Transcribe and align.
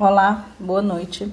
Olá, 0.00 0.46
boa 0.60 0.80
noite. 0.80 1.28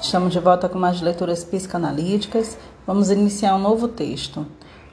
Estamos 0.00 0.32
de 0.32 0.40
volta 0.40 0.68
com 0.68 0.76
mais 0.76 1.00
leituras 1.00 1.44
psicanalíticas. 1.44 2.58
Vamos 2.84 3.08
iniciar 3.08 3.54
um 3.54 3.60
novo 3.60 3.86
texto. 3.86 4.44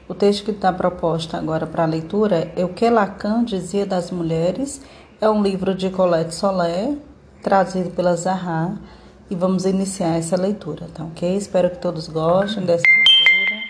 O 0.06 0.14
texto 0.14 0.44
que 0.44 0.52
está 0.52 0.72
proposto 0.72 1.36
agora 1.36 1.66
para 1.66 1.84
leitura 1.84 2.52
é 2.54 2.64
O 2.64 2.68
que 2.68 2.88
Lacan 2.88 3.42
dizia 3.42 3.84
das 3.84 4.12
mulheres. 4.12 4.80
É 5.20 5.28
um 5.28 5.42
livro 5.42 5.74
de 5.74 5.90
Colette 5.90 6.32
Soler, 6.32 6.96
trazido 7.42 7.90
pela 7.90 8.14
Zahar, 8.14 8.80
e 9.28 9.34
vamos 9.34 9.64
iniciar 9.64 10.16
essa 10.16 10.36
leitura, 10.36 10.86
tá 10.94 11.02
ok? 11.02 11.36
Espero 11.36 11.70
que 11.70 11.78
todos 11.78 12.06
gostem 12.06 12.64
dessa 12.64 12.86
leitura 12.86 13.62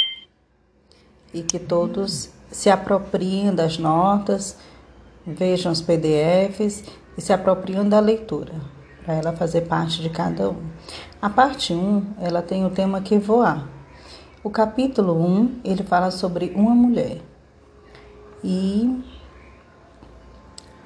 e 1.33 1.43
que 1.43 1.59
todos 1.59 2.29
se 2.53 2.69
apropriem 2.69 3.55
das 3.55 3.79
notas, 3.79 4.59
vejam 5.27 5.73
os 5.73 5.81
PDFs 5.81 6.85
e 7.17 7.23
se 7.23 7.33
apropriem 7.33 7.89
da 7.89 7.99
leitura 7.99 8.77
para 9.09 9.17
ela 9.17 9.33
fazer 9.33 9.63
parte 9.63 10.03
de 10.03 10.11
cada 10.11 10.51
um. 10.51 10.63
A 11.23 11.31
parte 11.31 11.73
1, 11.73 12.17
ela 12.21 12.43
tem 12.43 12.67
o 12.67 12.69
tema 12.69 13.01
que 13.01 13.17
voar. 13.17 13.67
O 14.45 14.51
capítulo 14.51 15.15
1, 15.19 15.61
ele 15.65 15.83
fala 15.83 16.11
sobre 16.11 16.53
uma 16.55 16.75
mulher. 16.75 17.23
E 18.45 19.03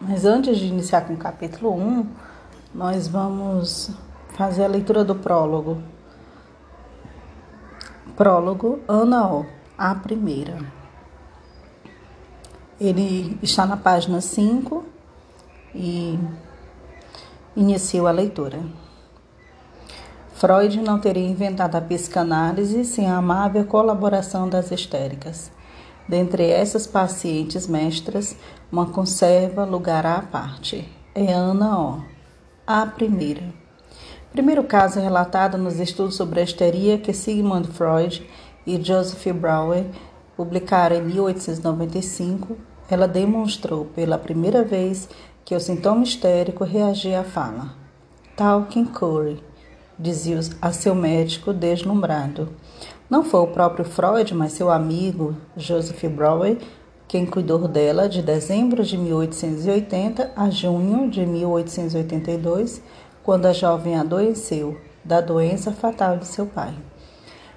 mas 0.01 0.25
antes 0.25 0.57
de 0.57 0.67
iniciar 0.67 1.01
com 1.01 1.15
o 1.15 1.17
capítulo 1.17 1.75
1, 1.75 2.07
nós 2.73 3.09
vamos 3.09 3.91
fazer 4.37 4.67
a 4.67 4.69
leitura 4.69 5.05
do 5.05 5.17
prólogo. 5.17 5.83
Prólogo 8.17 8.79
Ana 8.87 9.33
O, 9.33 9.47
a 9.77 9.97
primeira. 9.97 10.59
Ele 12.81 13.37
está 13.43 13.67
na 13.67 13.77
página 13.77 14.21
5 14.21 14.85
e 15.75 16.17
Iniciou 17.55 18.07
a 18.07 18.11
leitura. 18.11 18.61
Freud 20.33 20.81
não 20.81 20.99
teria 20.99 21.29
inventado 21.29 21.77
a 21.77 21.83
psicanálise 21.83 22.83
sem 22.83 23.11
a 23.11 23.19
amável 23.19 23.67
colaboração 23.67 24.49
das 24.49 24.71
histéricas. 24.71 25.53
Dentre 26.09 26.49
essas 26.49 26.87
pacientes 26.87 27.67
mestras, 27.67 28.35
uma 28.73 28.87
conserva 28.87 29.67
lugar 29.67 30.07
à 30.07 30.23
parte. 30.23 30.91
É 31.15 31.31
Ana 31.31 31.79
O. 31.79 32.03
A 32.67 32.87
primeira. 32.87 33.43
Primeiro 34.31 34.65
caso 34.65 34.99
relatado 34.99 35.59
nos 35.59 35.79
estudos 35.79 36.15
sobre 36.15 36.41
a 36.41 36.45
histeria 36.45 36.97
que 36.97 37.13
Sigmund 37.13 37.69
Freud 37.69 38.27
e 38.67 38.83
Joseph 38.83 39.31
Brauer 39.35 39.85
publicaram 40.35 40.97
em 40.97 41.03
1895, 41.03 42.57
ela 42.91 43.09
demonstrou 43.09 43.87
pela 43.87 44.19
primeira 44.19 44.63
vez 44.63 45.09
que 45.45 45.55
o 45.55 45.61
sintoma 45.61 46.03
histérico 46.03 46.65
reagia 46.65 47.21
à 47.21 47.25
fala. 47.25 47.75
Talking 48.37 48.87
Curry, 48.87 49.43
dizia 49.99 50.41
a 50.61 50.73
seu 50.73 50.95
médico 50.95 51.53
deslumbrado. 51.53 52.49
Não 53.09 53.23
foi 53.23 53.41
o 53.41 53.49
próprio 53.49 53.85
Freud, 53.85 54.35
mas 54.35 54.53
seu 54.53 54.71
amigo 54.71 55.37
Joseph 55.57 56.05
Brower 56.05 56.57
quem 57.13 57.27
cuidou 57.27 57.69
dela 57.69 58.09
de 58.09 58.23
dezembro 58.23 58.83
de 58.83 58.97
1880 58.97 60.33
a 60.35 60.49
junho 60.49 61.11
de 61.11 61.27
1882, 61.27 62.81
quando 63.23 63.45
a 63.45 63.53
jovem 63.53 63.99
adoeceu 63.99 64.81
da 65.05 65.21
doença 65.21 65.73
fatal 65.73 66.17
de 66.17 66.27
seu 66.27 66.47
pai. 66.47 66.75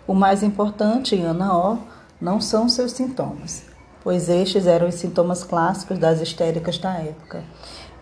O 0.05 0.13
mais 0.13 0.43
importante 0.43 1.15
em 1.15 1.23
Ana 1.23 1.57
O 1.57 1.77
não 2.19 2.41
são 2.41 2.67
seus 2.67 2.91
sintomas, 2.91 3.63
pois 4.05 4.29
estes 4.29 4.65
eram 4.65 4.87
os 4.87 4.95
sintomas 4.95 5.43
clássicos 5.43 5.99
das 5.99 6.21
histéricas 6.21 6.77
da 6.77 6.93
época 6.93 7.43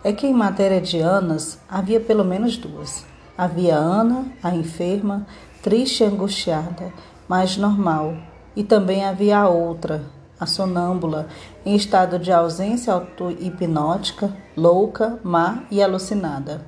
é 0.04 0.12
que 0.12 0.26
em 0.26 0.34
matéria 0.34 0.82
de 0.82 1.00
Anas 1.00 1.58
havia 1.66 1.98
pelo 1.98 2.22
menos 2.22 2.58
duas. 2.58 3.06
Havia 3.36 3.74
Ana, 3.74 4.26
a 4.42 4.54
enferma, 4.54 5.26
triste 5.62 6.02
e 6.02 6.06
angustiada, 6.06 6.92
mas 7.26 7.56
normal, 7.56 8.14
e 8.54 8.62
também 8.62 9.02
havia 9.02 9.38
a 9.38 9.48
outra, 9.48 10.04
a 10.38 10.44
sonâmbula, 10.44 11.26
em 11.64 11.74
estado 11.74 12.18
de 12.18 12.30
ausência 12.30 12.92
auto-hipnótica, 12.92 14.30
louca, 14.54 15.18
má 15.24 15.64
e 15.70 15.82
alucinada. 15.82 16.66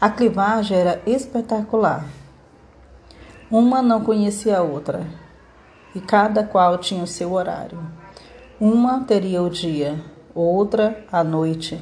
A 0.00 0.10
clivagem 0.10 0.76
era 0.76 1.00
espetacular. 1.06 2.04
Uma 3.48 3.80
não 3.80 4.02
conhecia 4.02 4.58
a 4.58 4.62
outra, 4.62 5.06
e 5.94 6.00
cada 6.00 6.42
qual 6.42 6.76
tinha 6.78 7.04
o 7.04 7.06
seu 7.06 7.32
horário. 7.32 7.78
Uma 8.58 9.00
teria 9.00 9.42
o 9.42 9.50
dia, 9.50 10.02
outra 10.34 11.04
a 11.12 11.22
noite 11.22 11.78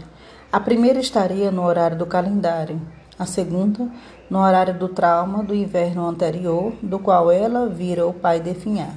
a 0.54 0.60
primeira 0.60 1.00
estaria 1.00 1.50
no 1.50 1.64
horário 1.64 1.98
do 1.98 2.06
calendário, 2.06 2.80
a 3.18 3.26
segunda 3.26 3.88
no 4.30 4.38
horário 4.38 4.78
do 4.78 4.88
trauma 4.88 5.42
do 5.42 5.52
inverno 5.52 6.06
anterior, 6.06 6.72
do 6.80 6.96
qual 6.96 7.32
ela 7.32 7.68
vira 7.68 8.06
o 8.06 8.12
pai 8.12 8.38
definhar. 8.38 8.96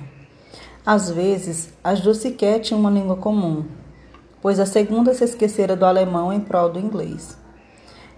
Às 0.86 1.10
vezes, 1.10 1.74
as 1.84 2.00
duas 2.00 2.18
sequer 2.18 2.60
tinham 2.60 2.80
uma 2.80 2.92
língua 2.92 3.16
comum, 3.16 3.66
pois 4.40 4.60
a 4.60 4.68
segunda 4.68 5.16
se 5.16 5.24
esquecera 5.24 5.76
do 5.76 5.84
alemão 5.84 6.32
em 6.32 6.40
prol 6.40 6.70
do 6.70 6.80
inglês. 6.80 7.36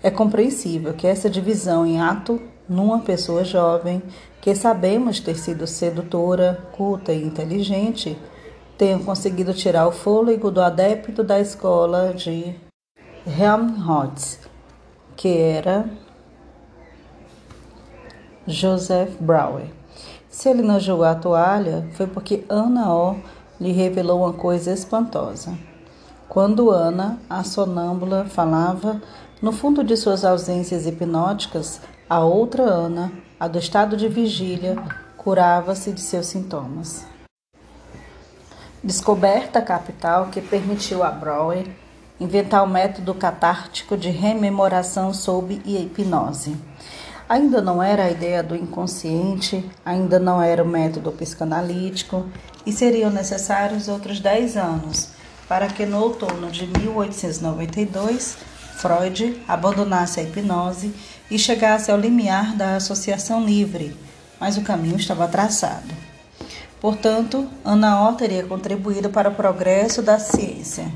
É 0.03 0.12
compreensível 0.12 0.94
que 0.94 1.08
essa 1.08 1.30
divisão 1.30 1.86
em 1.86 2.02
ato 2.02 2.42
numa 2.68 3.00
pessoa 3.00 3.46
jovem, 3.46 4.03
que 4.42 4.53
sabemos 4.53 5.22
ter 5.22 5.38
sido 5.38 5.66
sedutora, 5.66 6.68
culta 6.74 7.14
e 7.14 7.24
inteligente, 7.24 8.18
tenha 8.79 8.97
conseguido 8.97 9.53
tirar 9.53 9.85
o 9.90 9.91
fôlego 9.91 10.50
do 10.50 10.62
adepto 10.62 11.22
da 11.22 11.38
escola 11.38 12.13
de 12.13 12.56
Helmholtz, 13.28 14.40
que 15.17 15.38
era 15.38 15.90
Joseph 18.47 19.18
Brauer. 19.19 19.68
Se 20.29 20.47
ele 20.47 20.62
não 20.62 20.79
jogou 20.79 21.03
a 21.03 21.13
toalha, 21.13 21.89
foi 21.91 22.07
porque 22.07 22.45
Ana 22.47 22.94
O 22.94 23.18
lhe 23.59 23.73
revelou 23.73 24.22
uma 24.22 24.31
coisa 24.31 24.72
espantosa. 24.72 25.57
Quando 26.29 26.72
Ana, 26.72 27.19
a 27.29 27.44
sonâmbula, 27.44 28.28
falava, 28.29 29.01
no 29.41 29.51
fundo 29.51 29.84
de 29.84 29.97
suas 29.97 30.23
ausências 30.23 30.88
hipnóticas, 30.88 31.81
a 32.09 32.23
outra 32.23 32.63
Ana, 32.63 33.12
a 33.38 33.45
do 33.45 33.59
estado 33.59 33.97
de 33.97 34.07
vigília, 34.07 34.78
curava-se 35.18 35.91
de 35.91 36.00
seus 36.00 36.28
sintomas. 36.28 37.09
Descoberta 38.81 39.62
capital 39.62 40.28
que 40.28 40.40
permitiu 40.40 41.03
a 41.03 41.12
Brauer 41.12 41.66
inventar 42.17 42.63
o 42.63 42.69
método 42.69 43.13
catártico 43.13 43.97
de 43.97 44.09
rememoração 44.09 45.13
sob 45.13 45.62
hipnose. 45.66 46.56
Ainda 47.28 47.62
não 47.62 47.84
era 47.84 48.06
a 48.06 48.09
ideia 48.09 48.41
do 48.41 48.56
inconsciente, 48.56 49.69
ainda 49.85 50.18
não 50.18 50.41
era 50.41 50.63
o 50.63 50.68
método 50.68 51.12
psicanalítico 51.12 52.25
e 52.66 52.72
seriam 52.72 53.09
necessários 53.09 53.89
outros 53.89 54.22
10 54.22 54.56
anos 54.56 55.09
para 55.50 55.68
que 55.68 55.85
no 55.85 56.00
outono 56.00 56.50
de 56.50 56.66
1892 56.66 58.38
Freud 58.78 59.44
abandonasse 59.45 60.22
a 60.22 60.23
hipnose 60.23 60.94
e 61.29 61.38
chegasse 61.38 61.91
ao 61.91 62.00
limiar 62.00 62.56
da 62.56 62.78
associação 62.78 63.44
livre, 63.44 63.97
mas 64.39 64.56
o 64.56 64.62
caminho 64.62 64.95
estava 64.95 65.28
traçado. 65.28 66.09
Portanto, 66.79 67.47
Ana 67.63 68.09
O 68.09 68.13
teria 68.13 68.44
contribuído 68.45 69.09
para 69.09 69.29
o 69.29 69.35
progresso 69.35 70.01
da 70.01 70.17
ciência 70.17 70.91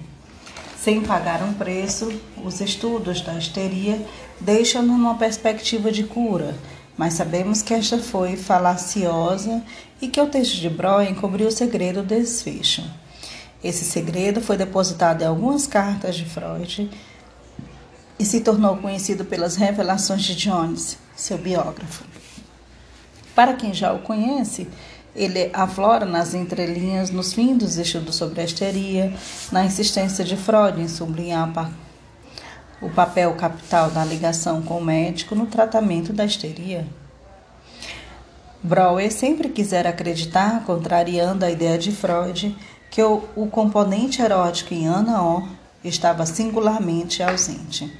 sem 0.84 1.00
pagar 1.00 1.42
um 1.42 1.54
preço, 1.54 2.12
os 2.44 2.60
estudos 2.60 3.22
da 3.22 3.36
histeria 3.36 4.06
deixam-nos 4.38 4.98
numa 4.98 5.16
perspectiva 5.16 5.90
de 5.90 6.04
cura, 6.04 6.54
mas 6.98 7.14
sabemos 7.14 7.62
que 7.62 7.74
esta 7.74 7.98
foi 8.00 8.36
falaciosa 8.36 9.64
e 10.02 10.10
que 10.10 10.20
o 10.20 10.28
texto 10.28 10.58
de 10.58 10.70
Brown 10.70 11.04
encobriu 11.04 11.48
o 11.48 11.52
segredo 11.52 12.02
do 12.02 12.10
desfecho. 12.10 12.84
Esse 13.64 13.86
segredo 13.86 14.42
foi 14.42 14.58
depositado 14.58 15.22
em 15.22 15.26
algumas 15.26 15.66
cartas 15.68 16.18
de 16.18 16.26
Freud 16.26 16.92
e 18.20 18.26
se 18.26 18.42
tornou 18.42 18.76
conhecido 18.76 19.24
pelas 19.24 19.56
revelações 19.56 20.22
de 20.24 20.36
Jones, 20.36 20.98
seu 21.16 21.38
biógrafo. 21.38 22.04
Para 23.34 23.54
quem 23.54 23.74
já 23.74 23.94
o 23.94 24.00
conhece, 24.00 24.68
ele 25.16 25.50
aflora 25.54 26.06
nas 26.06 26.34
entrelinhas 26.34 27.10
nos 27.10 27.34
fins 27.34 27.58
dos 27.58 27.78
estudos 27.78 28.16
sobre 28.16 28.42
a 28.42 28.44
histeria, 28.44 29.14
na 29.52 29.64
insistência 29.66 30.24
de 30.24 30.36
Freud 30.36 30.82
em 30.82 30.88
sublinhar 30.88 31.72
o 32.82 32.90
papel 32.90 33.34
capital 33.36 33.90
da 33.92 34.04
ligação 34.04 34.62
com 34.62 34.80
o 34.80 34.84
médico 34.84 35.36
no 35.36 35.46
tratamento 35.46 36.12
da 36.12 36.26
histeria. 36.26 36.86
Brouwer 38.62 39.12
sempre 39.12 39.50
quisera 39.50 39.90
acreditar, 39.90 40.64
contrariando 40.66 41.46
a 41.46 41.52
ideia 41.52 41.78
de 41.78 41.92
Freud, 41.92 42.56
que 42.90 43.04
o, 43.04 43.24
o 43.36 43.48
componente 43.48 44.22
erótico 44.22 44.74
em 44.74 44.88
Ana 44.88 45.22
O 45.22 45.48
estava 45.84 46.26
singularmente 46.26 47.22
ausente. 47.22 47.92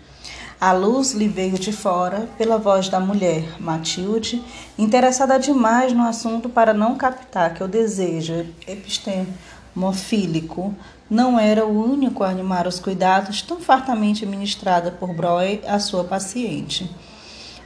A 0.66 0.72
luz 0.72 1.12
lhe 1.12 1.28
veio 1.28 1.60
de 1.60 1.74
fora 1.74 2.30
pela 2.38 2.58
voz 2.58 2.88
da 2.88 2.98
mulher, 2.98 3.60
Matilde, 3.60 4.42
interessada 4.80 5.38
demais 5.38 5.92
no 5.92 6.04
assunto 6.04 6.48
para 6.48 6.74
não 6.74 6.96
captar 6.96 7.54
que 7.54 7.62
o 7.62 7.68
desejo 7.68 8.46
epistemofílico 8.66 10.74
não 11.10 11.38
era 11.38 11.66
o 11.66 11.92
único 11.92 12.24
a 12.24 12.30
animar 12.30 12.66
os 12.66 12.80
cuidados 12.80 13.42
tão 13.42 13.60
fartamente 13.60 14.26
ministrada 14.26 14.90
por 14.90 15.14
Breuer 15.14 15.60
à 15.68 15.80
sua 15.80 16.06
paciente. 16.06 16.90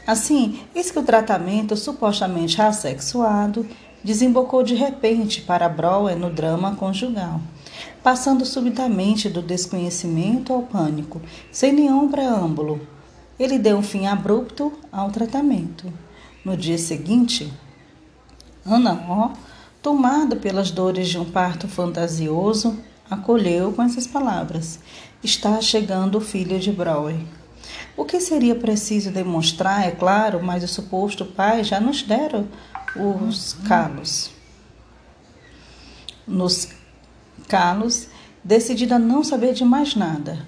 Assim, 0.07 0.59
eis 0.73 0.89
que 0.89 0.97
o 0.97 1.03
tratamento 1.03 1.75
supostamente 1.75 2.59
assexuado 2.59 3.63
desembocou 4.03 4.63
de 4.63 4.73
repente 4.73 5.41
para 5.41 5.69
Brower 5.69 6.17
no 6.17 6.31
drama 6.31 6.75
conjugal, 6.75 7.41
passando 8.07 8.45
subitamente 8.45 9.27
do 9.27 9.41
desconhecimento 9.41 10.53
ao 10.53 10.63
pânico, 10.63 11.21
sem 11.51 11.73
nenhum 11.73 12.07
preâmbulo. 12.07 12.79
Ele 13.37 13.59
deu 13.59 13.75
um 13.75 13.83
fim 13.83 14.05
abrupto 14.05 14.71
ao 14.89 15.11
tratamento. 15.11 15.91
No 16.45 16.55
dia 16.55 16.77
seguinte, 16.77 17.51
Ana 18.65 19.05
ó, 19.09 19.31
tomada 19.83 20.37
pelas 20.37 20.71
dores 20.71 21.09
de 21.09 21.19
um 21.19 21.25
parto 21.25 21.67
fantasioso, 21.67 22.79
acolheu 23.11 23.73
com 23.73 23.83
essas 23.83 24.07
palavras: 24.07 24.79
Está 25.21 25.59
chegando 25.59 26.17
o 26.17 26.21
filho 26.21 26.57
de 26.61 26.71
Brower. 26.71 27.19
O 27.97 28.05
que 28.05 28.21
seria 28.21 28.55
preciso 28.55 29.11
demonstrar, 29.11 29.85
é 29.85 29.91
claro, 29.91 30.41
mas 30.41 30.63
o 30.63 30.67
suposto 30.69 31.25
pai 31.25 31.61
já 31.61 31.81
nos 31.81 32.03
dera 32.03 32.47
os 32.95 33.51
calos. 33.67 34.31
Nos 36.25 36.76
calos, 37.47 38.07
decidido 38.43 38.93
a 38.93 38.99
não 38.99 39.23
saber 39.23 39.53
de 39.53 39.65
mais 39.65 39.95
nada. 39.95 40.45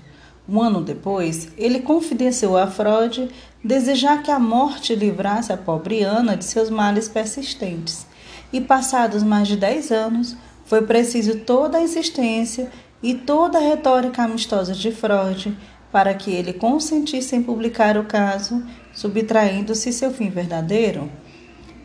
Um 0.48 0.62
ano 0.62 0.82
depois, 0.82 1.50
ele 1.58 1.80
confidenciou 1.80 2.58
a 2.58 2.68
Freud 2.68 3.30
desejar 3.64 4.24
que 4.24 4.32
a 4.32 4.40
morte 4.40 4.96
livrasse 4.96 5.54
a 5.54 5.58
pobre 5.58 6.02
Ana 6.02 6.36
de 6.36 6.46
seus 6.46 6.70
males 6.70 7.08
persistentes. 7.08 8.08
E 8.52 8.60
passados 8.60 9.22
mais 9.22 9.48
de 9.48 9.56
dez 9.56 9.92
anos, 9.92 10.36
foi 10.66 10.82
preciso 10.82 11.40
toda 11.40 11.78
a 11.78 11.82
insistência 11.82 12.72
e 13.02 13.14
toda 13.14 13.58
a 13.58 13.62
retórica 13.62 14.24
amistosa 14.24 14.74
de 14.74 14.92
Freud 14.92 15.56
para 15.92 16.14
que 16.14 16.32
ele 16.32 16.54
consentisse 16.54 17.36
em 17.36 17.44
publicar 17.44 17.98
o 17.98 18.06
caso, 18.06 18.64
subtraindo-se 18.94 19.92
seu 19.92 20.12
fim 20.12 20.30
verdadeiro? 20.30 21.10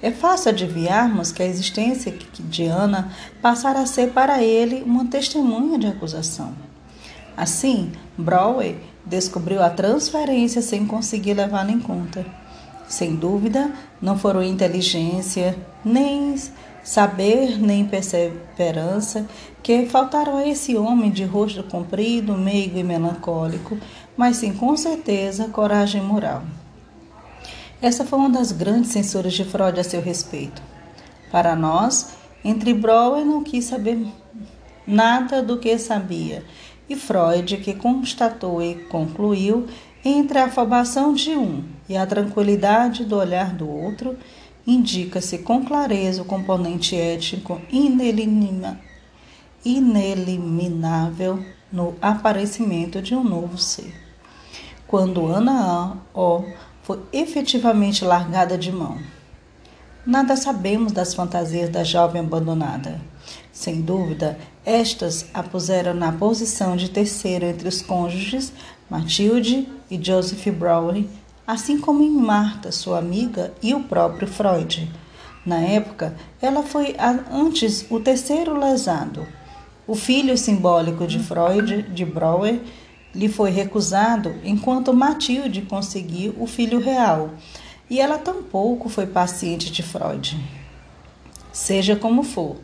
É 0.04 0.10
fácil 0.10 0.50
adivinharmos 0.50 1.32
que 1.32 1.42
a 1.42 1.46
existência 1.46 2.14
de 2.38 2.66
Ana 2.66 3.10
passara 3.40 3.80
a 3.80 3.86
ser 3.86 4.12
para 4.12 4.42
ele 4.42 4.82
uma 4.82 5.06
testemunha 5.06 5.78
de 5.78 5.86
acusação. 5.86 6.52
Assim, 7.34 7.90
Brower 8.14 8.76
descobriu 9.06 9.62
a 9.62 9.70
transferência 9.70 10.60
sem 10.60 10.84
conseguir 10.84 11.32
levá-la 11.32 11.70
em 11.70 11.80
conta. 11.80 12.26
Sem 12.86 13.16
dúvida, 13.16 13.72
não 13.98 14.18
foram 14.18 14.42
inteligência, 14.42 15.56
nem 15.82 16.34
saber, 16.82 17.58
nem 17.58 17.86
perseverança 17.86 19.26
que 19.62 19.86
faltaram 19.86 20.36
a 20.36 20.46
esse 20.46 20.76
homem 20.76 21.10
de 21.10 21.24
rosto 21.24 21.62
comprido, 21.62 22.36
meigo 22.36 22.76
e 22.76 22.84
melancólico, 22.84 23.78
mas 24.18 24.36
sim 24.36 24.52
com 24.52 24.76
certeza 24.76 25.48
coragem 25.48 26.02
moral. 26.02 26.42
Essa 27.84 28.02
foi 28.02 28.18
uma 28.18 28.30
das 28.30 28.50
grandes 28.50 28.92
censuras 28.92 29.34
de 29.34 29.44
Freud 29.44 29.78
a 29.78 29.84
seu 29.84 30.00
respeito. 30.00 30.62
Para 31.30 31.54
nós, 31.54 32.14
entre 32.42 32.72
Brouwer 32.72 33.26
não 33.26 33.44
quis 33.44 33.66
saber 33.66 34.06
nada 34.86 35.42
do 35.42 35.58
que 35.58 35.76
sabia, 35.76 36.42
e 36.88 36.96
Freud, 36.96 37.58
que 37.58 37.74
constatou 37.74 38.62
e 38.62 38.76
concluiu, 38.84 39.66
entre 40.02 40.38
a 40.38 40.46
afobação 40.46 41.12
de 41.12 41.32
um 41.32 41.62
e 41.86 41.94
a 41.94 42.06
tranquilidade 42.06 43.04
do 43.04 43.18
olhar 43.18 43.54
do 43.54 43.68
outro, 43.68 44.16
indica-se 44.66 45.36
com 45.36 45.62
clareza 45.62 46.22
o 46.22 46.24
componente 46.24 46.96
ético 46.96 47.60
ineliminável 49.62 51.44
no 51.70 51.94
aparecimento 52.00 53.02
de 53.02 53.14
um 53.14 53.22
novo 53.22 53.58
ser. 53.58 53.92
Quando 54.86 55.26
Ana 55.26 55.98
O 56.14 56.44
foi 56.84 57.00
efetivamente 57.12 58.04
largada 58.04 58.56
de 58.56 58.70
mão. 58.70 58.98
Nada 60.06 60.36
sabemos 60.36 60.92
das 60.92 61.14
fantasias 61.14 61.70
da 61.70 61.82
jovem 61.82 62.20
abandonada. 62.20 63.00
Sem 63.50 63.80
dúvida, 63.80 64.38
estas 64.64 65.26
a 65.32 65.42
puseram 65.42 65.94
na 65.94 66.12
posição 66.12 66.76
de 66.76 66.90
terceiro 66.90 67.46
entre 67.46 67.66
os 67.66 67.80
cônjuges 67.80 68.52
Matilde 68.88 69.66
e 69.90 69.98
Joseph 70.02 70.46
Brower, 70.48 71.04
assim 71.46 71.80
como 71.80 72.02
em 72.02 72.10
Marta, 72.10 72.70
sua 72.70 72.98
amiga, 72.98 73.54
e 73.62 73.74
o 73.74 73.84
próprio 73.84 74.28
Freud. 74.28 74.90
Na 75.44 75.60
época, 75.60 76.14
ela 76.40 76.62
foi 76.62 76.94
antes 77.30 77.86
o 77.90 77.98
terceiro 77.98 78.58
lesado. 78.58 79.26
O 79.86 79.94
filho 79.94 80.36
simbólico 80.36 81.06
de 81.06 81.18
Freud, 81.18 81.82
de 81.82 82.04
Brower, 82.04 82.60
lhe 83.14 83.28
foi 83.28 83.50
recusado, 83.50 84.34
enquanto 84.42 84.92
Matilde 84.92 85.62
conseguiu 85.62 86.34
o 86.38 86.46
filho 86.46 86.80
real, 86.80 87.30
e 87.88 88.00
ela 88.00 88.18
tampouco 88.18 88.88
foi 88.88 89.06
paciente 89.06 89.70
de 89.70 89.82
Freud. 89.82 90.38
Seja 91.52 91.94
como 91.94 92.22
for, 92.22 92.56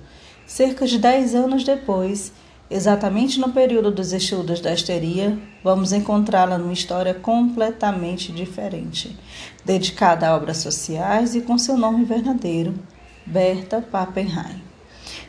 cerca 0.47 0.87
de 0.87 0.99
dez 0.99 1.35
anos 1.35 1.63
depois, 1.63 2.33
exatamente 2.69 3.39
no 3.39 3.53
período 3.53 3.91
dos 3.91 4.13
estudos 4.13 4.61
da 4.61 4.73
histeria, 4.73 5.39
vamos 5.63 5.93
encontrá-la 5.93 6.59
numa 6.59 6.73
história 6.73 7.15
completamente 7.15 8.33
diferente, 8.33 9.17
dedicada 9.65 10.29
a 10.29 10.37
obras 10.37 10.57
sociais 10.59 11.35
e 11.35 11.41
com 11.41 11.57
seu 11.59 11.77
nome 11.77 12.05
verdadeiro, 12.05 12.75
Berta 13.25 13.81
Pappenheim. 13.81 14.63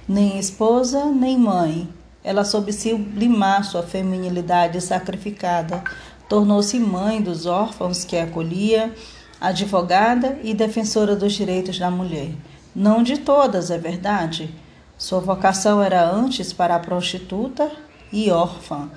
Nem 0.07 0.39
esposa, 0.39 1.06
nem 1.06 1.38
mãe, 1.38 1.88
ela 2.23 2.44
soube 2.44 2.71
sublimar 2.71 3.63
sua 3.63 3.83
feminilidade 3.83 4.79
sacrificada, 4.81 5.83
tornou-se 6.29 6.79
mãe 6.79 7.21
dos 7.21 7.45
órfãos 7.45 8.06
que 8.06 8.18
acolhia, 8.18 8.94
advogada 9.39 10.39
e 10.44 10.53
defensora 10.53 11.15
dos 11.15 11.33
direitos 11.33 11.79
da 11.79 11.89
mulher. 11.89 12.31
Não 12.75 13.01
de 13.03 13.18
todas, 13.18 13.71
é 13.71 13.77
verdade. 13.77 14.53
Sua 14.97 15.19
vocação 15.19 15.81
era 15.81 16.09
antes 16.09 16.53
para 16.53 16.75
a 16.75 16.79
prostituta 16.79 17.71
e 18.13 18.29
órfã, 18.29 18.89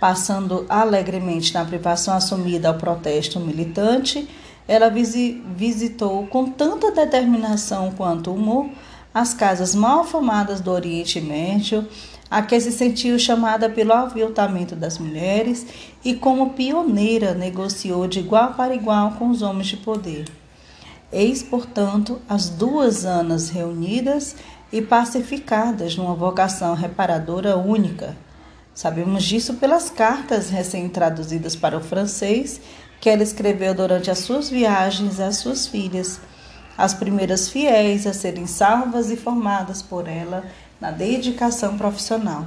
passando 0.00 0.64
alegremente 0.68 1.52
na 1.52 1.64
privação 1.64 2.14
assumida 2.14 2.68
ao 2.68 2.78
protesto 2.78 3.38
militante, 3.38 4.26
ela 4.66 4.88
visitou 4.88 6.26
com 6.28 6.46
tanta 6.50 6.92
determinação 6.92 7.92
quanto 7.92 8.32
humor 8.32 8.70
as 9.12 9.34
casas 9.34 9.74
mal 9.74 10.04
famadas 10.04 10.60
do 10.60 10.70
Oriente 10.70 11.20
Médio, 11.20 11.86
a 12.30 12.40
que 12.42 12.58
se 12.60 12.70
sentiu 12.70 13.18
chamada 13.18 13.68
pelo 13.68 13.92
aviltamento 13.92 14.76
das 14.76 14.98
mulheres 14.98 15.66
e, 16.04 16.14
como 16.14 16.50
pioneira, 16.50 17.34
negociou 17.34 18.06
de 18.06 18.20
igual 18.20 18.54
para 18.54 18.74
igual 18.74 19.12
com 19.12 19.30
os 19.30 19.42
homens 19.42 19.66
de 19.66 19.76
poder. 19.78 20.26
Eis, 21.12 21.42
portanto, 21.42 22.20
as 22.28 22.48
duas 22.48 23.04
Anas 23.04 23.48
reunidas 23.48 24.36
e 24.72 24.80
pacificadas 24.80 25.96
numa 25.96 26.14
vocação 26.14 26.74
reparadora 26.74 27.56
única. 27.56 28.16
Sabemos 28.72 29.24
disso 29.24 29.54
pelas 29.54 29.90
cartas 29.90 30.50
recém-traduzidas 30.50 31.56
para 31.56 31.76
o 31.76 31.80
francês 31.80 32.60
que 33.00 33.10
ela 33.10 33.24
escreveu 33.24 33.74
durante 33.74 34.10
as 34.10 34.20
suas 34.20 34.48
viagens 34.48 35.18
às 35.18 35.38
suas 35.38 35.66
filhas, 35.66 36.20
as 36.78 36.94
primeiras 36.94 37.48
fiéis 37.48 38.06
a 38.06 38.12
serem 38.12 38.46
salvas 38.46 39.10
e 39.10 39.16
formadas 39.16 39.82
por 39.82 40.06
ela 40.06 40.44
na 40.80 40.90
dedicação 40.90 41.76
profissional. 41.76 42.46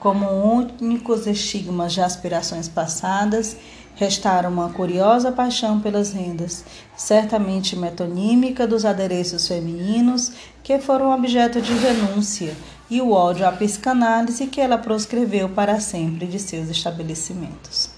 Como 0.00 0.26
únicos 0.26 1.26
estigmas 1.26 1.92
de 1.92 2.00
aspirações 2.00 2.68
passadas, 2.68 3.56
restaram 3.96 4.50
uma 4.50 4.70
curiosa 4.70 5.30
paixão 5.30 5.80
pelas 5.80 6.12
rendas, 6.12 6.64
certamente 6.96 7.76
metonímica 7.76 8.66
dos 8.66 8.84
adereços 8.84 9.46
femininos 9.46 10.32
que 10.62 10.78
foram 10.78 11.14
objeto 11.14 11.60
de 11.60 11.72
renúncia 11.72 12.54
e 12.90 13.00
o 13.00 13.12
ódio 13.12 13.46
à 13.46 13.52
psicanálise 13.52 14.46
que 14.46 14.60
ela 14.60 14.76
proscreveu 14.76 15.48
para 15.48 15.80
sempre 15.80 16.26
de 16.26 16.38
seus 16.38 16.68
estabelecimentos. 16.68 17.90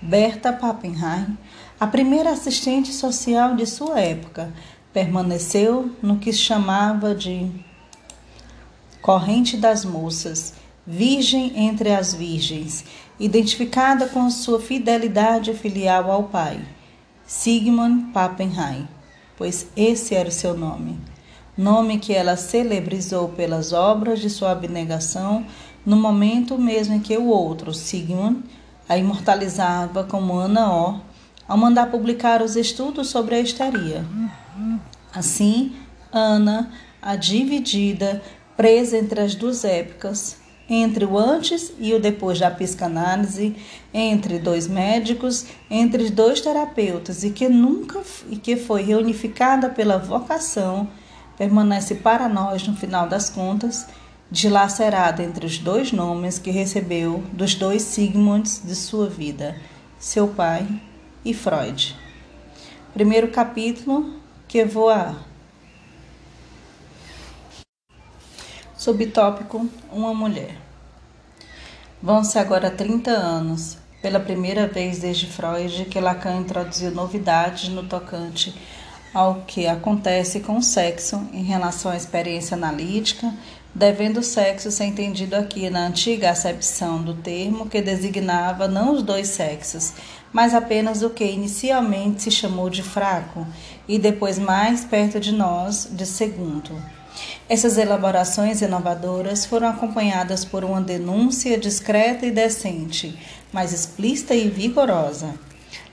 Berta 0.00 0.52
Pappenheim, 0.52 1.38
a 1.78 1.86
primeira 1.86 2.30
assistente 2.30 2.92
social 2.92 3.54
de 3.54 3.66
sua 3.66 4.00
época, 4.00 4.52
permaneceu 4.92 5.90
no 6.02 6.18
que 6.18 6.32
chamava 6.32 7.14
de 7.14 7.50
corrente 9.06 9.56
das 9.56 9.84
moças, 9.84 10.54
virgem 10.84 11.52
entre 11.54 11.94
as 11.94 12.12
virgens, 12.12 12.84
identificada 13.20 14.08
com 14.08 14.28
sua 14.28 14.60
fidelidade 14.60 15.54
filial 15.54 16.10
ao 16.10 16.24
pai, 16.24 16.60
Sigmund 17.24 18.12
Pappenheim, 18.12 18.88
pois 19.38 19.68
esse 19.76 20.12
era 20.12 20.28
o 20.28 20.32
seu 20.32 20.56
nome, 20.56 20.98
nome 21.56 22.00
que 22.00 22.12
ela 22.12 22.36
celebrizou 22.36 23.28
pelas 23.28 23.72
obras 23.72 24.18
de 24.18 24.28
sua 24.28 24.50
abnegação 24.50 25.46
no 25.84 25.94
momento 25.94 26.58
mesmo 26.58 26.94
em 26.94 27.00
que 27.00 27.16
o 27.16 27.28
outro, 27.28 27.72
Sigmund, 27.72 28.42
a 28.88 28.98
imortalizava 28.98 30.02
como 30.02 30.34
Ana 30.34 30.68
O, 30.68 31.00
ao 31.46 31.56
mandar 31.56 31.92
publicar 31.92 32.42
os 32.42 32.56
estudos 32.56 33.06
sobre 33.06 33.36
a 33.36 33.40
histeria. 33.40 34.04
Assim, 35.14 35.76
Ana, 36.10 36.72
a 37.00 37.14
dividida, 37.14 38.20
presa 38.56 38.96
entre 38.96 39.20
as 39.20 39.34
duas 39.34 39.64
épocas, 39.64 40.36
entre 40.68 41.04
o 41.04 41.16
antes 41.16 41.72
e 41.78 41.94
o 41.94 42.00
depois 42.00 42.40
da 42.40 42.50
psicanálise, 42.50 43.54
entre 43.94 44.38
dois 44.38 44.66
médicos, 44.66 45.46
entre 45.70 46.10
dois 46.10 46.40
terapeutas 46.40 47.22
e 47.22 47.30
que 47.30 47.48
nunca 47.48 48.02
e 48.28 48.36
que 48.36 48.56
foi 48.56 48.82
reunificada 48.82 49.68
pela 49.68 49.98
vocação, 49.98 50.88
permanece 51.36 51.94
para 51.96 52.28
nós 52.28 52.66
no 52.66 52.74
final 52.74 53.08
das 53.08 53.30
contas 53.30 53.86
dilacerada 54.30 55.22
entre 55.22 55.46
os 55.46 55.58
dois 55.58 55.92
nomes 55.92 56.38
que 56.38 56.50
recebeu 56.50 57.22
dos 57.32 57.54
dois 57.54 57.82
Sigmunds 57.82 58.60
de 58.64 58.74
sua 58.74 59.08
vida, 59.08 59.54
seu 59.98 60.26
pai 60.26 60.66
e 61.24 61.32
Freud. 61.32 61.96
Primeiro 62.92 63.28
capítulo 63.28 64.14
que 64.48 64.64
voar. 64.64 65.16
Subtópico: 68.76 69.66
Uma 69.90 70.12
mulher. 70.12 70.54
Vão-se 72.02 72.38
agora 72.38 72.70
30 72.70 73.10
anos, 73.10 73.78
pela 74.02 74.20
primeira 74.20 74.66
vez 74.66 74.98
desde 74.98 75.26
Freud, 75.26 75.86
que 75.86 75.98
Lacan 75.98 76.40
introduziu 76.40 76.90
novidades 76.90 77.70
no 77.70 77.84
tocante 77.84 78.54
ao 79.14 79.36
que 79.46 79.66
acontece 79.66 80.40
com 80.40 80.58
o 80.58 80.62
sexo 80.62 81.26
em 81.32 81.42
relação 81.42 81.90
à 81.90 81.96
experiência 81.96 82.54
analítica, 82.54 83.32
devendo 83.74 84.20
o 84.20 84.22
sexo 84.22 84.70
ser 84.70 84.84
entendido 84.84 85.36
aqui 85.36 85.70
na 85.70 85.86
antiga 85.86 86.30
acepção 86.30 87.02
do 87.02 87.14
termo 87.14 87.70
que 87.70 87.80
designava 87.80 88.68
não 88.68 88.92
os 88.92 89.02
dois 89.02 89.28
sexos, 89.28 89.94
mas 90.30 90.52
apenas 90.52 91.02
o 91.02 91.08
que 91.08 91.24
inicialmente 91.24 92.24
se 92.24 92.30
chamou 92.30 92.68
de 92.68 92.82
fraco 92.82 93.46
e 93.88 93.98
depois 93.98 94.38
mais 94.38 94.84
perto 94.84 95.18
de 95.18 95.32
nós 95.32 95.88
de 95.90 96.04
segundo. 96.04 96.78
Essas 97.48 97.78
elaborações 97.78 98.60
inovadoras 98.60 99.46
foram 99.46 99.68
acompanhadas 99.68 100.44
por 100.44 100.64
uma 100.64 100.80
denúncia 100.80 101.56
discreta 101.58 102.26
e 102.26 102.30
decente, 102.30 103.18
mas 103.52 103.72
explícita 103.72 104.34
e 104.34 104.48
vigorosa. 104.48 105.34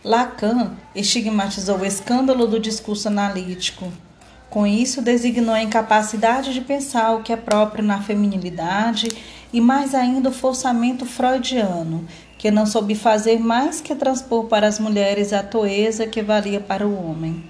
Lacan 0.03 0.72
estigmatizou 0.94 1.80
o 1.80 1.86
escândalo 1.86 2.46
do 2.46 2.60
discurso 2.60 3.08
analítico. 3.08 3.92
Com 4.50 4.68
isso, 4.68 5.01
designou 5.01 5.56
a 5.56 5.63
incapacidade 5.63 6.53
de 6.53 6.62
pensar 6.62 7.15
o 7.15 7.24
que 7.24 7.34
é 7.34 7.38
próprio 7.38 7.84
na 7.84 8.01
feminilidade 8.01 9.08
e, 9.51 9.62
mais 9.62 9.96
ainda, 9.96 10.30
o 10.30 10.34
forçamento 10.34 11.06
freudiano, 11.06 12.06
que 12.38 12.51
não 12.51 12.65
soube 12.65 12.94
fazer 12.96 13.39
mais 13.39 13.80
que 13.80 13.96
transpor 13.96 14.46
para 14.46 14.68
as 14.68 14.77
mulheres 14.77 15.34
a 15.34 15.42
toeza 15.42 16.06
que 16.06 16.22
valia 16.22 16.60
para 16.60 16.86
o 16.86 16.94
homem. 16.94 17.44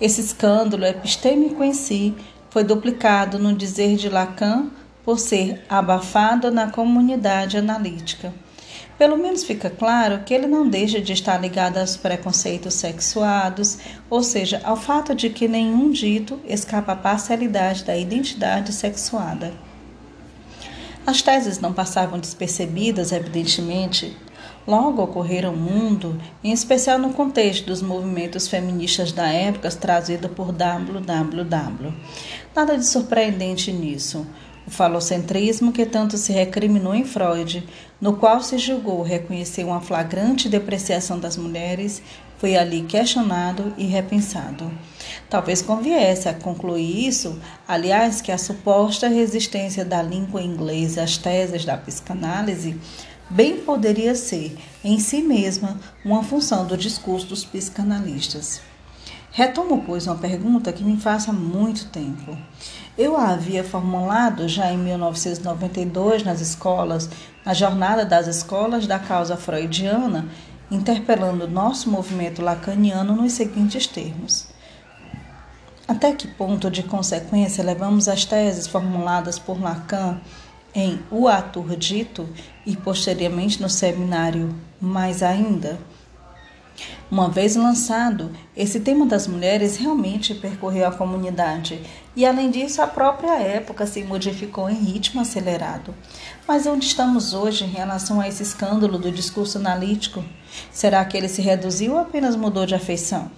Esse 0.00 0.20
escândalo 0.20 0.84
epistêmico 0.84 1.62
em 1.62 1.72
si 1.72 2.14
foi 2.54 2.62
duplicado 2.62 3.36
no 3.36 3.52
dizer 3.52 3.96
de 3.96 4.08
Lacan 4.08 4.70
por 5.04 5.18
ser 5.18 5.64
abafado 5.68 6.52
na 6.52 6.70
comunidade 6.70 7.56
analítica. 7.56 8.32
Pelo 8.96 9.16
menos 9.16 9.42
fica 9.42 9.68
claro 9.68 10.20
que 10.20 10.32
ele 10.32 10.46
não 10.46 10.68
deixa 10.68 11.00
de 11.00 11.12
estar 11.12 11.36
ligado 11.36 11.78
aos 11.78 11.96
preconceitos 11.96 12.74
sexuados, 12.74 13.78
ou 14.08 14.22
seja, 14.22 14.60
ao 14.62 14.76
fato 14.76 15.16
de 15.16 15.30
que 15.30 15.48
nenhum 15.48 15.90
dito 15.90 16.38
escapa 16.46 16.92
à 16.92 16.96
parcialidade 16.96 17.82
da 17.82 17.96
identidade 17.96 18.72
sexuada. 18.72 19.52
As 21.04 21.22
teses 21.22 21.58
não 21.58 21.72
passavam 21.72 22.20
despercebidas, 22.20 23.10
evidentemente. 23.10 24.16
Logo 24.66 25.02
ocorreram 25.02 25.52
o 25.52 25.56
mundo, 25.56 26.18
em 26.42 26.50
especial 26.50 26.98
no 26.98 27.12
contexto 27.12 27.66
dos 27.66 27.82
movimentos 27.82 28.48
feministas 28.48 29.12
da 29.12 29.28
época 29.28 29.70
trazido 29.72 30.30
por 30.30 30.52
WWW. 30.52 31.92
Nada 32.54 32.78
de 32.78 32.86
surpreendente 32.86 33.72
nisso. 33.72 34.24
O 34.64 34.70
falocentrismo 34.70 35.72
que 35.72 35.84
tanto 35.84 36.16
se 36.16 36.32
recriminou 36.32 36.94
em 36.94 37.04
Freud, 37.04 37.66
no 38.00 38.16
qual 38.16 38.40
se 38.40 38.58
julgou 38.58 39.02
reconhecer 39.02 39.64
uma 39.64 39.80
flagrante 39.80 40.48
depreciação 40.48 41.18
das 41.18 41.36
mulheres, 41.36 42.00
foi 42.38 42.56
ali 42.56 42.82
questionado 42.82 43.74
e 43.76 43.86
repensado. 43.86 44.70
Talvez 45.28 45.62
conviesse 45.62 46.28
a 46.28 46.34
concluir 46.34 47.08
isso, 47.08 47.40
aliás, 47.66 48.20
que 48.20 48.30
a 48.30 48.38
suposta 48.38 49.08
resistência 49.08 49.84
da 49.84 50.00
língua 50.00 50.40
inglesa 50.40 51.02
às 51.02 51.18
teses 51.18 51.64
da 51.64 51.76
psicanálise 51.76 52.78
bem 53.28 53.56
poderia 53.56 54.14
ser, 54.14 54.56
em 54.84 55.00
si 55.00 55.22
mesma, 55.22 55.80
uma 56.04 56.22
função 56.22 56.64
do 56.66 56.76
discurso 56.76 57.26
dos 57.26 57.44
psicanalistas. 57.44 58.60
Retomo, 59.36 59.82
pois, 59.84 60.06
uma 60.06 60.14
pergunta 60.14 60.72
que 60.72 60.84
me 60.84 60.96
faz 60.96 61.28
há 61.28 61.32
muito 61.32 61.86
tempo. 61.86 62.38
Eu 62.96 63.16
a 63.16 63.30
havia 63.30 63.64
formulado 63.64 64.46
já 64.48 64.70
em 64.70 64.78
1992 64.78 66.22
nas 66.22 66.40
escolas, 66.40 67.10
na 67.44 67.52
jornada 67.52 68.04
das 68.04 68.28
escolas 68.28 68.86
da 68.86 68.96
causa 68.96 69.36
freudiana, 69.36 70.28
interpelando 70.70 71.48
nosso 71.48 71.90
movimento 71.90 72.42
lacaniano 72.42 73.16
nos 73.16 73.32
seguintes 73.32 73.88
termos. 73.88 74.46
Até 75.88 76.12
que 76.12 76.28
ponto 76.28 76.70
de 76.70 76.84
consequência 76.84 77.64
levamos 77.64 78.06
as 78.06 78.24
teses 78.24 78.68
formuladas 78.68 79.36
por 79.36 79.60
Lacan 79.60 80.20
em 80.72 81.00
O 81.10 81.26
Ator 81.26 81.74
Dito 81.74 82.28
e 82.64 82.76
posteriormente 82.76 83.60
no 83.60 83.68
seminário 83.68 84.54
Mais 84.80 85.24
Ainda? 85.24 85.76
Uma 87.10 87.28
vez 87.28 87.54
lançado, 87.54 88.32
esse 88.56 88.80
tema 88.80 89.06
das 89.06 89.26
mulheres 89.26 89.76
realmente 89.76 90.34
percorreu 90.34 90.88
a 90.88 90.92
comunidade 90.92 91.80
e, 92.16 92.26
além 92.26 92.50
disso, 92.50 92.82
a 92.82 92.86
própria 92.86 93.38
época 93.38 93.86
se 93.86 94.02
modificou 94.02 94.68
em 94.68 94.74
ritmo 94.74 95.20
acelerado. 95.20 95.94
Mas 96.46 96.66
onde 96.66 96.86
estamos 96.86 97.32
hoje 97.32 97.64
em 97.64 97.68
relação 97.68 98.20
a 98.20 98.26
esse 98.26 98.42
escândalo 98.42 98.98
do 98.98 99.12
discurso 99.12 99.58
analítico? 99.58 100.24
Será 100.72 101.04
que 101.04 101.16
ele 101.16 101.28
se 101.28 101.42
reduziu 101.42 101.92
ou 101.92 101.98
apenas 101.98 102.34
mudou 102.34 102.66
de 102.66 102.74
afeição? 102.74 103.30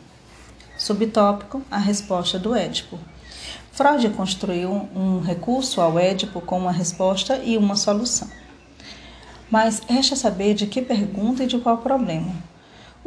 Subtópico: 0.79 1.63
a 1.71 1.79
resposta 1.79 2.39
do 2.39 2.55
Édipo. 2.55 2.99
Freud 3.73 4.09
construiu 4.11 4.89
um 4.95 5.21
recurso 5.21 5.83
ao 5.83 5.99
Édipo 5.99 6.41
com 6.41 6.59
uma 6.59 6.73
resposta 6.73 7.37
e 7.37 7.59
uma 7.59 7.77
solução. 7.77 8.29
Mas 9.51 9.83
resta 9.87 10.17
saber 10.17 10.55
de 10.55 10.67
que 10.67 10.81
pergunta 10.81 11.45
e 11.45 11.47
de 11.47 11.59
qual 11.59 11.79
problema. 11.79 12.56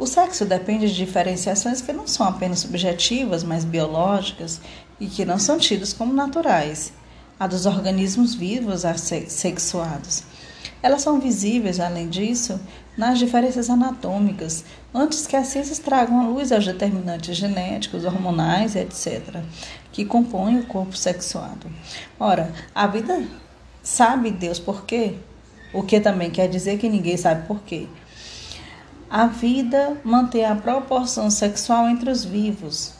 O 0.00 0.06
sexo 0.06 0.46
depende 0.46 0.88
de 0.88 0.96
diferenciações 0.96 1.82
que 1.82 1.92
não 1.92 2.06
são 2.06 2.26
apenas 2.26 2.60
subjetivas, 2.60 3.44
mas 3.44 3.66
biológicas 3.66 4.58
e 4.98 5.06
que 5.06 5.26
não 5.26 5.38
são 5.38 5.58
tidas 5.58 5.92
como 5.92 6.10
naturais, 6.14 6.90
a 7.38 7.46
dos 7.46 7.66
organismos 7.66 8.34
vivos 8.34 8.86
assexuados. 8.86 10.22
Elas 10.82 11.02
são 11.02 11.20
visíveis, 11.20 11.78
além 11.78 12.08
disso, 12.08 12.58
nas 12.96 13.18
diferenças 13.18 13.68
anatômicas, 13.68 14.64
antes 14.94 15.26
que 15.26 15.36
as 15.36 15.48
ciências 15.48 15.78
tragam 15.78 16.18
à 16.18 16.26
luz 16.26 16.50
aos 16.50 16.64
determinantes 16.64 17.36
genéticos, 17.36 18.06
hormonais, 18.06 18.76
etc., 18.76 19.42
que 19.92 20.06
compõem 20.06 20.60
o 20.60 20.66
corpo 20.66 20.96
sexuado. 20.96 21.70
Ora, 22.18 22.50
a 22.74 22.86
vida 22.86 23.22
sabe 23.82 24.30
Deus 24.30 24.58
por 24.58 24.86
quê? 24.86 25.16
O 25.74 25.82
que 25.82 26.00
também 26.00 26.30
quer 26.30 26.48
dizer 26.48 26.78
que 26.78 26.88
ninguém 26.88 27.18
sabe 27.18 27.46
por 27.46 27.60
quê. 27.60 27.86
A 29.10 29.26
vida 29.26 29.96
mantém 30.04 30.44
a 30.44 30.54
proporção 30.54 31.32
sexual 31.32 31.88
entre 31.88 32.08
os 32.08 32.24
vivos. 32.24 32.92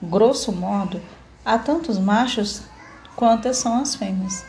Grosso 0.00 0.52
modo, 0.52 1.02
há 1.44 1.58
tantos 1.58 1.98
machos 1.98 2.62
quantas 3.16 3.56
são 3.56 3.82
as 3.82 3.96
fêmeas. 3.96 4.44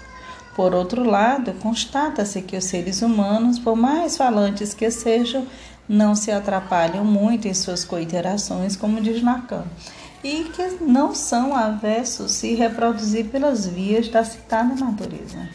Por 0.55 0.75
outro 0.75 1.03
lado, 1.03 1.53
constata-se 1.53 2.43
que 2.43 2.55
os 2.55 2.65
seres 2.65 3.01
humanos, 3.01 3.57
por 3.57 3.75
mais 3.75 4.15
falantes 4.15 4.75
que 4.75 4.91
sejam, 4.91 5.47
não 5.89 6.13
se 6.13 6.31
atrapalham 6.31 7.03
muito 7.03 7.47
em 7.47 7.53
suas 7.55 7.83
coiterações, 7.83 8.75
como 8.75 9.01
diz 9.01 9.23
Lacan, 9.23 9.65
e 10.23 10.43
que 10.53 10.83
não 10.83 11.15
são 11.15 11.55
avessos 11.55 12.33
se 12.33 12.53
reproduzir 12.53 13.25
pelas 13.25 13.65
vias 13.65 14.07
da 14.07 14.23
citada 14.23 14.75
natureza. 14.75 15.49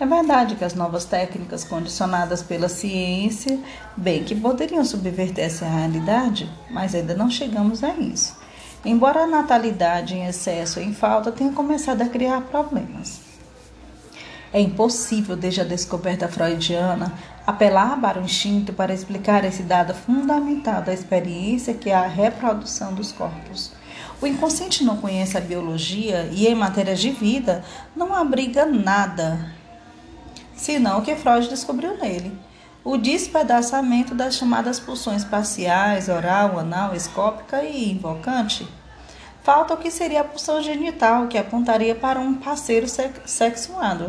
É 0.00 0.06
verdade 0.06 0.54
que 0.54 0.64
as 0.64 0.74
novas 0.74 1.04
técnicas 1.04 1.64
condicionadas 1.64 2.40
pela 2.40 2.68
ciência, 2.68 3.58
bem 3.96 4.22
que 4.22 4.32
poderiam 4.32 4.84
subverter 4.84 5.44
essa 5.44 5.66
realidade, 5.66 6.48
mas 6.70 6.94
ainda 6.94 7.16
não 7.16 7.28
chegamos 7.28 7.82
a 7.82 7.88
isso. 7.94 8.36
Embora 8.84 9.24
a 9.24 9.26
natalidade 9.26 10.14
em 10.14 10.24
excesso 10.24 10.78
ou 10.78 10.86
em 10.86 10.94
falta 10.94 11.32
tenha 11.32 11.52
começado 11.52 12.00
a 12.02 12.08
criar 12.08 12.42
problemas. 12.42 13.20
É 14.52 14.60
impossível, 14.60 15.36
desde 15.36 15.62
a 15.62 15.64
descoberta 15.64 16.28
freudiana, 16.28 17.12
apelar 17.44 18.00
para 18.00 18.20
o 18.20 18.24
instinto 18.24 18.72
para 18.72 18.94
explicar 18.94 19.44
esse 19.44 19.64
dado 19.64 19.92
fundamental 19.94 20.80
da 20.80 20.94
experiência 20.94 21.74
que 21.74 21.90
é 21.90 21.94
a 21.94 22.06
reprodução 22.06 22.94
dos 22.94 23.10
corpos. 23.10 23.72
O 24.22 24.26
inconsciente 24.28 24.84
não 24.84 24.96
conhece 24.96 25.36
a 25.36 25.40
biologia 25.40 26.28
e, 26.30 26.46
em 26.46 26.54
matérias 26.54 27.00
de 27.00 27.10
vida, 27.10 27.64
não 27.96 28.14
abriga 28.14 28.64
nada 28.64 29.57
senão 30.58 30.98
o 30.98 31.02
que 31.02 31.16
Freud 31.16 31.48
descobriu 31.48 31.96
nele. 31.96 32.36
O 32.84 32.96
despedaçamento 32.96 34.14
das 34.14 34.34
chamadas 34.34 34.78
pulsões 34.78 35.24
parciais, 35.24 36.08
oral, 36.08 36.58
anal, 36.58 36.94
escópica 36.94 37.62
e 37.62 37.90
invocante. 37.90 38.68
Falta 39.42 39.74
o 39.74 39.76
que 39.78 39.90
seria 39.90 40.20
a 40.20 40.24
pulsão 40.24 40.62
genital, 40.62 41.26
que 41.28 41.38
apontaria 41.38 41.94
para 41.94 42.20
um 42.20 42.34
parceiro 42.34 42.86
sexuado. 43.24 44.08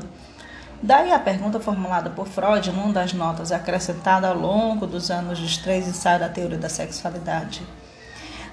Daí 0.82 1.12
a 1.12 1.20
pergunta 1.20 1.60
formulada 1.60 2.10
por 2.10 2.27
Freud 2.27 2.72
numa 2.72 2.94
das 2.94 3.13
notas 3.13 3.51
acrescentada 3.51 4.29
ao 4.29 4.38
longo 4.38 4.88
dos 4.88 5.12
anos 5.12 5.39
dos 5.39 5.58
três 5.58 5.88
ensaios 5.88 6.22
da 6.22 6.29
teoria 6.29 6.58
da 6.58 6.70
sexualidade. 6.70 7.62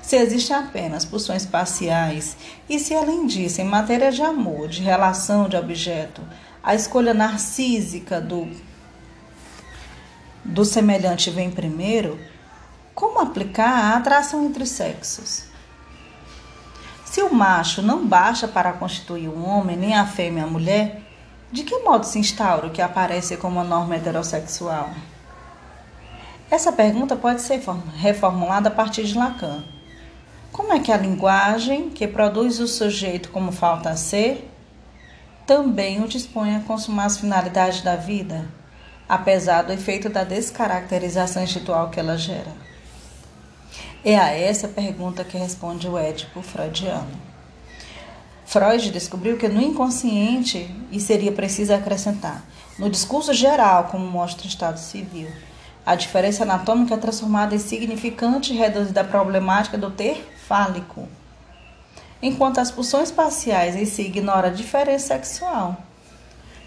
Se 0.02 0.16
existem 0.16 0.56
apenas 0.56 1.04
pulsões 1.04 1.46
parciais 1.46 2.36
e 2.68 2.78
se 2.78 2.94
além 2.94 3.26
disso, 3.26 3.60
em 3.60 3.64
matéria 3.64 4.12
de 4.12 4.22
amor, 4.22 4.68
de 4.68 4.82
relação 4.82 5.48
de 5.48 5.56
objeto, 5.56 6.22
a 6.66 6.75
escolha 6.75 7.14
narcísica 7.14 8.20
do, 8.20 8.49
do 10.44 10.64
semelhante 10.64 11.30
vem 11.30 11.49
primeiro, 11.49 12.18
como 12.92 13.20
aplicar 13.20 13.70
a 13.70 13.96
atração 13.96 14.44
entre 14.44 14.64
os 14.64 14.70
sexos? 14.70 15.44
Se 17.04 17.23
o 17.23 17.32
macho 17.32 17.80
não 17.80 18.04
baixa 18.04 18.49
para 18.49 18.73
constituir 18.73 19.28
um 19.28 19.49
homem, 19.49 19.76
nem 19.76 19.94
a 19.94 20.04
fêmea 20.06 20.42
a 20.42 20.49
mulher, 20.49 21.02
de 21.52 21.62
que 21.62 21.78
modo 21.78 22.04
se 22.04 22.18
instaura 22.18 22.66
o 22.66 22.70
que 22.70 22.82
aparece 22.82 23.37
como 23.37 23.61
uma 23.61 23.64
norma 23.64 23.94
heterossexual? 23.94 24.90
Essa 26.50 26.73
pergunta 26.73 27.14
pode 27.14 27.42
ser 27.42 27.62
reformulada 27.96 28.70
a 28.70 28.73
partir 28.73 29.04
de 29.04 29.16
Lacan. 29.16 29.62
Como 30.50 30.73
é 30.73 30.80
que 30.80 30.90
a 30.90 30.96
linguagem, 30.96 31.90
que 31.90 32.08
produz 32.08 32.58
o 32.58 32.66
sujeito 32.66 33.30
como 33.30 33.52
falta 33.52 33.90
a 33.90 33.96
ser, 33.96 34.50
também 35.46 36.02
o 36.02 36.08
dispõe 36.08 36.56
a 36.56 36.60
consumar 36.60 37.04
as 37.04 37.18
finalidades 37.18 37.80
da 37.80 37.94
vida, 37.94 38.44
apesar 39.08 39.62
do 39.62 39.72
efeito 39.72 40.08
da 40.08 40.24
descaracterização 40.24 41.44
institucional 41.44 41.88
que 41.88 42.00
ela 42.00 42.18
gera? 42.18 42.52
É 44.04 44.18
a 44.18 44.30
essa 44.30 44.66
pergunta 44.66 45.24
que 45.24 45.38
responde 45.38 45.88
o 45.88 45.96
Édipo 45.96 46.42
freudiano. 46.42 47.26
Freud 48.44 48.90
descobriu 48.90 49.36
que 49.36 49.48
no 49.48 49.60
inconsciente, 49.60 50.68
e 50.90 51.00
seria 51.00 51.32
preciso 51.32 51.72
acrescentar, 51.72 52.44
no 52.78 52.90
discurso 52.90 53.32
geral, 53.32 53.84
como 53.84 54.06
mostra 54.06 54.44
o 54.44 54.48
Estado 54.48 54.78
Civil, 54.78 55.28
a 55.84 55.94
diferença 55.94 56.42
anatômica 56.42 56.94
é 56.94 56.98
transformada 56.98 57.54
em 57.54 57.58
significante 57.58 58.52
e 58.52 58.56
reduzida 58.56 59.02
à 59.02 59.04
problemática 59.04 59.78
do 59.78 59.90
ter 59.90 60.28
fálico, 60.46 61.08
enquanto 62.23 62.58
as 62.58 62.70
pulsões 62.70 63.11
parciais 63.11 63.76
em 63.76 63.85
si 63.85 64.02
ignora 64.02 64.49
a 64.49 64.52
diferença 64.52 65.08
sexual. 65.08 65.76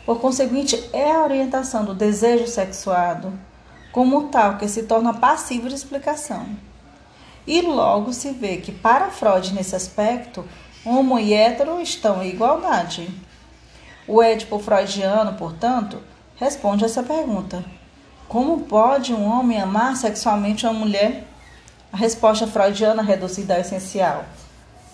Por 0.06 0.20
conseguinte, 0.20 0.90
é 0.94 1.12
a 1.12 1.24
orientação 1.24 1.86
do 1.86 1.94
desejo 1.94 2.48
sexuado 2.48 3.32
como 3.92 4.30
tal 4.30 4.58
que 4.58 4.68
se 4.68 4.84
torna 4.84 5.14
passivo 5.14 5.68
de 5.68 5.76
explicação. 5.76 6.46
E 7.46 7.62
logo 7.62 8.14
se 8.14 8.32
vê 8.32 8.58
que, 8.58 8.72
para 8.72 9.10
Freud, 9.10 9.54
nesse 9.54 9.76
aspecto, 9.76 10.46
Homo 10.86 11.20
e 11.20 11.34
hétero 11.34 11.82
estão 11.82 12.24
em 12.24 12.30
igualdade. 12.30 13.10
O 14.08 14.24
Édipo 14.24 14.58
freudiano, 14.60 15.34
portanto, 15.34 16.02
responde 16.38 16.86
essa 16.86 17.04
pergunta: 17.04 17.66
Como 18.30 18.62
pode 18.62 19.14
um 19.14 19.26
homem 19.26 19.60
amar 19.60 19.98
sexualmente 19.98 20.66
uma 20.66 20.74
mulher? 20.74 21.28
A 21.92 21.98
resposta 21.98 22.48
freudiana 22.48 23.02
reduzida 23.02 23.56
ao 23.56 23.60
essencial: 23.60 24.24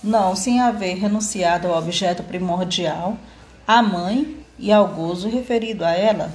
Não 0.05 0.35
sem 0.35 0.61
haver 0.61 0.99
renunciado 0.99 1.67
ao 1.67 1.79
objeto 1.79 2.21
primordial, 2.21 3.17
à 3.67 3.81
mãe 3.81 4.37
e 4.59 4.71
ao 4.71 4.89
gozo 4.89 5.27
referido 5.27 5.83
a 5.83 5.93
ela. 5.93 6.31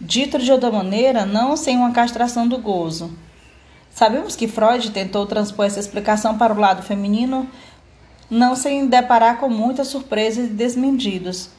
Dito 0.00 0.38
de 0.38 0.52
outra 0.52 0.70
maneira, 0.70 1.26
não 1.26 1.56
sem 1.56 1.76
uma 1.76 1.90
castração 1.90 2.46
do 2.46 2.58
gozo. 2.58 3.10
Sabemos 3.90 4.36
que 4.36 4.46
Freud 4.46 4.92
tentou 4.92 5.26
transpor 5.26 5.66
essa 5.66 5.80
explicação 5.80 6.38
para 6.38 6.54
o 6.54 6.60
lado 6.60 6.84
feminino 6.84 7.48
não 8.30 8.54
sem 8.54 8.86
deparar 8.86 9.38
com 9.38 9.48
muitas 9.48 9.88
surpresas 9.88 10.46
e 10.46 10.52
desmentidos. 10.52 11.50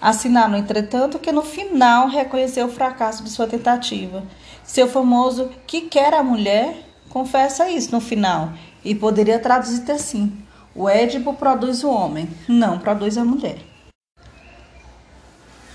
Assinalou, 0.00 0.56
entretanto, 0.56 1.18
que 1.18 1.32
no 1.32 1.42
final 1.42 2.06
reconheceu 2.06 2.66
o 2.66 2.72
fracasso 2.72 3.24
de 3.24 3.30
sua 3.30 3.48
tentativa. 3.48 4.22
Seu 4.62 4.86
famoso 4.86 5.50
que 5.66 5.80
quer 5.80 6.14
a 6.14 6.22
mulher 6.22 6.86
confessa 7.08 7.68
isso 7.68 7.90
no 7.90 8.00
final 8.00 8.52
e 8.86 8.94
poderia 8.94 9.38
traduzir 9.38 9.90
assim: 9.90 10.32
o 10.74 10.88
Édipo 10.88 11.34
produz 11.34 11.82
o 11.82 11.90
homem, 11.90 12.28
não 12.48 12.78
produz 12.78 13.18
a 13.18 13.24
mulher. 13.24 13.58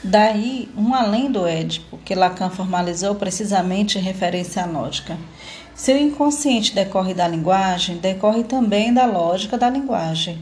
Daí, 0.03 0.67
um 0.75 0.95
além 0.95 1.31
do 1.31 1.45
Édipo, 1.45 1.99
que 1.99 2.15
Lacan 2.15 2.49
formalizou 2.49 3.13
precisamente 3.13 3.99
em 3.99 4.01
referência 4.01 4.63
à 4.63 4.65
lógica. 4.65 5.15
Se 5.75 5.93
o 5.93 5.97
inconsciente 5.97 6.73
decorre 6.73 7.13
da 7.13 7.27
linguagem, 7.27 7.97
decorre 7.97 8.43
também 8.43 8.91
da 8.91 9.05
lógica 9.05 9.57
da 9.57 9.69
linguagem. 9.69 10.41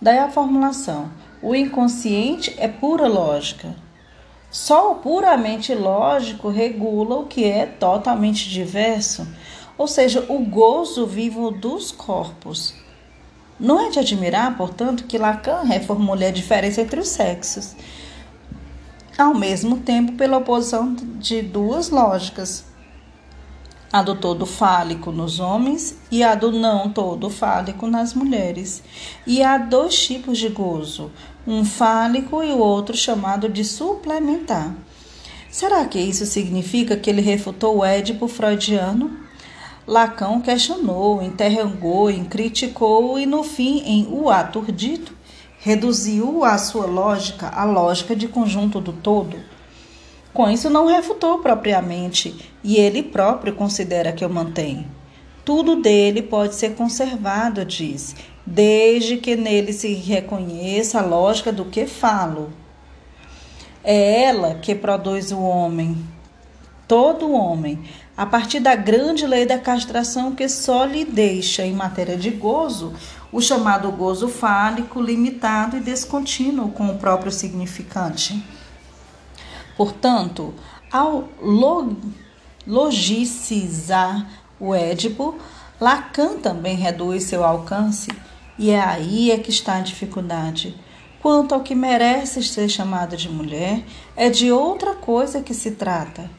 Daí 0.00 0.18
a 0.18 0.30
formulação: 0.30 1.10
o 1.42 1.54
inconsciente 1.54 2.54
é 2.56 2.68
pura 2.68 3.08
lógica. 3.08 3.74
Só 4.50 4.92
o 4.92 4.96
puramente 4.96 5.74
lógico 5.74 6.48
regula 6.48 7.16
o 7.16 7.26
que 7.26 7.44
é 7.44 7.66
totalmente 7.66 8.48
diverso, 8.48 9.28
ou 9.78 9.86
seja, 9.86 10.26
o 10.28 10.40
gozo 10.40 11.06
vivo 11.06 11.52
dos 11.52 11.92
corpos. 11.92 12.74
Não 13.58 13.80
é 13.80 13.90
de 13.90 14.00
admirar, 14.00 14.56
portanto, 14.56 15.04
que 15.04 15.16
Lacan 15.16 15.62
reformule 15.62 16.26
a 16.26 16.30
diferença 16.30 16.82
entre 16.82 17.00
os 17.00 17.08
sexos, 17.08 17.76
ao 19.16 19.34
mesmo 19.34 19.78
tempo 19.78 20.12
pela 20.12 20.38
oposição 20.38 20.94
de 20.94 21.42
duas 21.42 21.90
lógicas, 21.90 22.64
a 23.92 24.02
do 24.02 24.14
todo 24.14 24.44
fálico 24.44 25.10
nos 25.10 25.40
homens 25.40 25.96
e 26.10 26.22
a 26.22 26.34
do 26.34 26.52
não 26.52 26.90
todo 26.90 27.30
fálico 27.30 27.86
nas 27.86 28.12
mulheres. 28.12 28.82
E 29.26 29.42
há 29.42 29.56
dois 29.56 29.98
tipos 29.98 30.38
de 30.38 30.48
gozo, 30.50 31.10
um 31.46 31.64
fálico 31.64 32.42
e 32.42 32.52
o 32.52 32.58
outro 32.58 32.94
chamado 32.96 33.48
de 33.48 33.64
suplementar. 33.64 34.74
Será 35.50 35.84
que 35.86 35.98
isso 35.98 36.26
significa 36.26 36.96
que 36.96 37.08
ele 37.08 37.22
refutou 37.22 37.78
o 37.78 37.84
Édipo 37.84 38.28
freudiano? 38.28 39.27
Lacan 39.88 40.42
questionou, 40.42 41.22
interrogou, 41.22 42.08
criticou 42.28 43.18
e, 43.18 43.24
no 43.24 43.42
fim, 43.42 43.82
em 43.86 44.06
O 44.10 44.28
Ator 44.28 44.70
Dito, 44.70 45.16
reduziu 45.60 46.44
a 46.44 46.58
sua 46.58 46.84
lógica 46.84 47.48
à 47.48 47.64
lógica 47.64 48.14
de 48.14 48.28
conjunto 48.28 48.82
do 48.82 48.92
todo. 48.92 49.38
Com 50.34 50.50
isso, 50.50 50.68
não 50.68 50.84
refutou 50.84 51.38
propriamente, 51.38 52.52
e 52.62 52.76
ele 52.76 53.02
próprio 53.02 53.54
considera 53.54 54.12
que 54.12 54.22
eu 54.22 54.28
mantenho. 54.28 54.86
Tudo 55.42 55.76
dele 55.76 56.20
pode 56.20 56.54
ser 56.54 56.74
conservado, 56.74 57.64
diz, 57.64 58.14
desde 58.44 59.16
que 59.16 59.36
nele 59.36 59.72
se 59.72 59.94
reconheça 59.94 61.00
a 61.00 61.06
lógica 61.06 61.50
do 61.50 61.64
que 61.64 61.86
falo. 61.86 62.52
É 63.82 64.24
ela 64.24 64.56
que 64.56 64.74
produz 64.74 65.32
o 65.32 65.40
homem, 65.40 65.96
todo 66.86 67.32
homem, 67.32 67.82
a 68.18 68.26
partir 68.26 68.58
da 68.58 68.74
grande 68.74 69.24
lei 69.24 69.46
da 69.46 69.60
castração 69.60 70.34
que 70.34 70.48
só 70.48 70.84
lhe 70.84 71.04
deixa, 71.04 71.64
em 71.64 71.72
matéria 71.72 72.16
de 72.16 72.30
gozo, 72.30 72.92
o 73.30 73.40
chamado 73.40 73.92
gozo 73.92 74.26
fálico 74.28 75.00
limitado 75.00 75.76
e 75.76 75.80
descontínuo 75.80 76.72
com 76.72 76.88
o 76.88 76.98
próprio 76.98 77.30
significante. 77.30 78.44
Portanto, 79.76 80.52
ao 80.90 81.28
logicizar 82.66 84.28
o 84.58 84.74
Édipo, 84.74 85.38
Lacan 85.80 86.38
também 86.38 86.74
reduz 86.74 87.22
seu 87.22 87.44
alcance, 87.44 88.10
e 88.58 88.70
é 88.70 88.80
aí 88.80 89.30
é 89.30 89.38
que 89.38 89.50
está 89.50 89.76
a 89.76 89.80
dificuldade. 89.80 90.74
Quanto 91.22 91.54
ao 91.54 91.60
que 91.60 91.72
merece 91.72 92.42
ser 92.42 92.68
chamado 92.68 93.16
de 93.16 93.28
mulher, 93.28 93.84
é 94.16 94.28
de 94.28 94.50
outra 94.50 94.96
coisa 94.96 95.40
que 95.40 95.54
se 95.54 95.70
trata. 95.70 96.37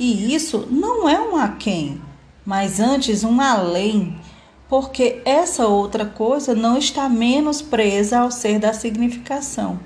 E 0.00 0.34
isso 0.34 0.66
não 0.68 1.08
é 1.08 1.20
um 1.20 1.36
aquém, 1.36 2.02
mas 2.44 2.80
antes 2.80 3.22
um 3.22 3.40
além, 3.40 4.18
porque 4.68 5.22
essa 5.24 5.68
outra 5.68 6.04
coisa 6.04 6.56
não 6.56 6.76
está 6.76 7.08
menos 7.08 7.62
presa 7.62 8.18
ao 8.18 8.32
ser 8.32 8.58
da 8.58 8.72
significação 8.72 9.78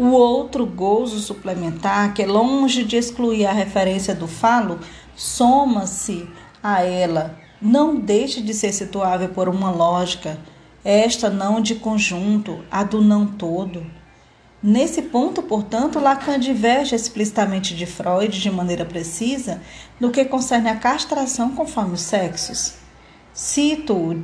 o 0.00 0.12
outro 0.12 0.64
gozo 0.64 1.18
suplementar, 1.18 2.14
que 2.14 2.22
é 2.22 2.26
longe 2.26 2.84
de 2.84 2.96
excluir 2.96 3.44
a 3.44 3.52
referência 3.52 4.14
do 4.14 4.26
falo, 4.26 4.78
soma-se 5.14 6.26
a 6.62 6.82
ela. 6.82 7.38
Não 7.60 7.96
deixe 7.96 8.40
de 8.40 8.54
ser 8.54 8.72
situável 8.72 9.28
por 9.28 9.46
uma 9.46 9.70
lógica, 9.70 10.38
esta 10.82 11.28
não 11.28 11.60
de 11.60 11.74
conjunto, 11.74 12.64
a 12.70 12.82
do 12.82 13.02
não 13.02 13.26
todo. 13.26 13.84
Nesse 14.62 15.00
ponto, 15.00 15.42
portanto, 15.42 15.98
Lacan 15.98 16.38
diverge 16.38 16.94
explicitamente 16.94 17.74
de 17.74 17.86
Freud 17.86 18.38
de 18.38 18.50
maneira 18.50 18.84
precisa 18.84 19.62
no 19.98 20.10
que 20.10 20.22
concerne 20.26 20.68
a 20.68 20.76
castração 20.76 21.54
conforme 21.54 21.94
os 21.94 22.02
sexos. 22.02 22.74
Cito, 23.32 24.22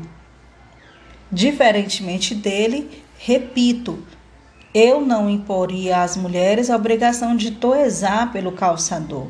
diferentemente 1.33 2.35
dele, 2.35 3.03
repito, 3.18 4.05
eu 4.75 5.01
não 5.01 5.31
imporia 5.31 6.03
às 6.03 6.18
mulheres 6.18 6.68
a 6.68 6.77
obrigação 6.77 7.35
de 7.35 7.53
toesar 7.53 8.31
pelo 8.31 8.53
calçador, 8.53 9.29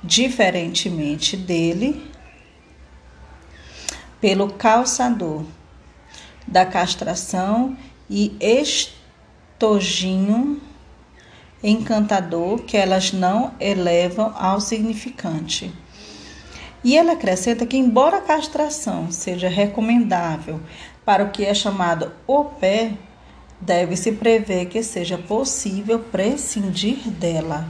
diferentemente 0.00 1.36
dele, 1.36 2.08
pelo 4.20 4.52
calçador, 4.52 5.44
da 6.46 6.64
castração 6.64 7.76
e 8.08 8.36
estoginho 9.56 10.60
encantador 11.62 12.58
que 12.60 12.76
elas 12.76 13.10
não 13.12 13.54
elevam 13.58 14.32
ao 14.36 14.60
significante. 14.60 15.72
E 16.84 16.96
ele 16.96 17.10
acrescenta 17.10 17.64
que, 17.64 17.76
embora 17.76 18.18
a 18.18 18.20
castração 18.20 19.10
seja 19.10 19.48
recomendável 19.48 20.60
para 21.04 21.24
o 21.24 21.30
que 21.30 21.44
é 21.44 21.54
chamado 21.54 22.12
o 22.26 22.44
pé, 22.44 22.92
deve-se 23.58 24.12
prever 24.12 24.66
que 24.66 24.82
seja 24.82 25.16
possível 25.16 26.00
prescindir 26.00 27.08
dela. 27.08 27.66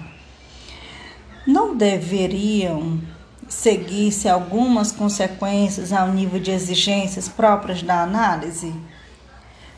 Não 1.46 1.76
deveriam 1.76 3.00
seguir-se 3.48 4.28
algumas 4.28 4.90
consequências 4.90 5.92
ao 5.92 6.08
nível 6.08 6.40
de 6.40 6.50
exigências 6.50 7.28
próprias 7.28 7.80
da 7.80 8.02
análise? 8.02 8.74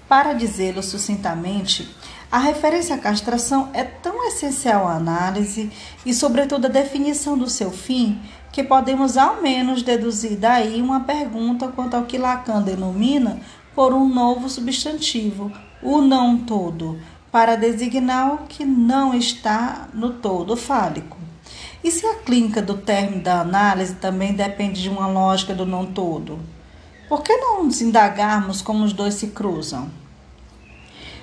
Para 0.09 0.33
dizê-lo 0.33 0.83
sucintamente, 0.83 1.87
a 2.31 2.39
referência 2.39 2.95
à 2.95 2.99
castração 2.99 3.71
é 3.73 3.83
tão 3.83 4.27
essencial 4.29 4.87
à 4.87 4.97
análise 4.97 5.71
e, 6.05 6.13
sobretudo, 6.13 6.67
à 6.67 6.69
definição 6.69 7.39
do 7.39 7.49
seu 7.49 7.71
fim, 7.71 8.21
que 8.53 8.63
podemos 8.63 9.17
ao 9.17 9.41
menos 9.41 9.83
deduzir 9.83 10.37
daí 10.37 10.83
uma 10.83 11.01
pergunta 11.01 11.69
quanto 11.69 11.95
ao 11.95 12.05
que 12.05 12.19
Lacan 12.19 12.61
denomina 12.61 13.41
por 13.75 13.95
um 13.95 14.07
novo 14.07 14.49
substantivo, 14.49 15.51
o 15.83 16.03
não 16.03 16.37
todo, 16.37 17.01
para 17.33 17.57
designar 17.57 18.35
o 18.35 18.39
que 18.47 18.65
não 18.65 19.15
está 19.15 19.89
no 19.95 20.15
todo 20.15 20.55
fálico. 20.55 21.17
E 21.83 21.91
se 21.91 22.05
a 22.05 22.17
clínica 22.17 22.61
do 22.61 22.77
término 22.77 23.23
da 23.23 23.41
análise 23.41 23.95
também 23.95 24.35
depende 24.35 24.83
de 24.83 24.91
uma 24.91 25.07
lógica 25.07 25.55
do 25.55 25.65
não 25.65 25.87
todo? 25.87 26.39
Por 27.09 27.23
que 27.23 27.35
não 27.37 27.65
nos 27.65 27.81
indagarmos 27.81 28.61
como 28.61 28.85
os 28.85 28.93
dois 28.93 29.15
se 29.15 29.29
cruzam? 29.29 29.89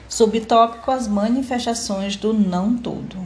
Subtópico 0.07 0.91
As 0.91 1.07
manifestações 1.07 2.15
do 2.15 2.33
não 2.33 2.77
todo. 2.77 3.17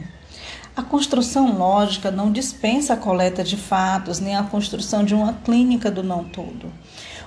A 0.74 0.82
construção 0.82 1.58
lógica 1.58 2.10
não 2.10 2.32
dispensa 2.32 2.94
a 2.94 2.96
coleta 2.96 3.44
de 3.44 3.56
fatos, 3.56 4.18
nem 4.18 4.34
a 4.36 4.44
construção 4.44 5.04
de 5.04 5.14
uma 5.14 5.34
clínica 5.34 5.90
do 5.90 6.02
não 6.02 6.24
todo. 6.24 6.72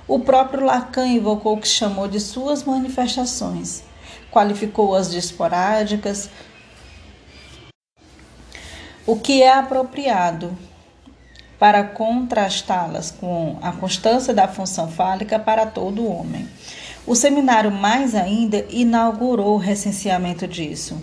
O 0.08 0.20
próprio 0.20 0.66
Lacan 0.66 1.08
invocou 1.08 1.54
o 1.54 1.60
que 1.60 1.68
chamou 1.68 2.08
de 2.08 2.20
suas 2.20 2.64
manifestações, 2.64 3.84
qualificou-as 4.32 5.12
de 5.12 5.18
esporádicas, 5.18 6.30
o 9.06 9.18
que 9.18 9.44
é 9.44 9.54
apropriado 9.54 10.58
para 11.60 11.84
contrastá-las 11.84 13.12
com 13.12 13.58
a 13.62 13.72
constância 13.72 14.34
da 14.34 14.48
função 14.48 14.90
fálica 14.90 15.38
para 15.38 15.66
todo 15.66 16.06
homem. 16.06 16.50
O 17.06 17.16
seminário, 17.16 17.70
mais 17.70 18.16
ainda, 18.16 18.66
inaugurou 18.70 19.56
o 19.56 19.58
recenseamento 19.58 20.48
disso. 20.48 21.02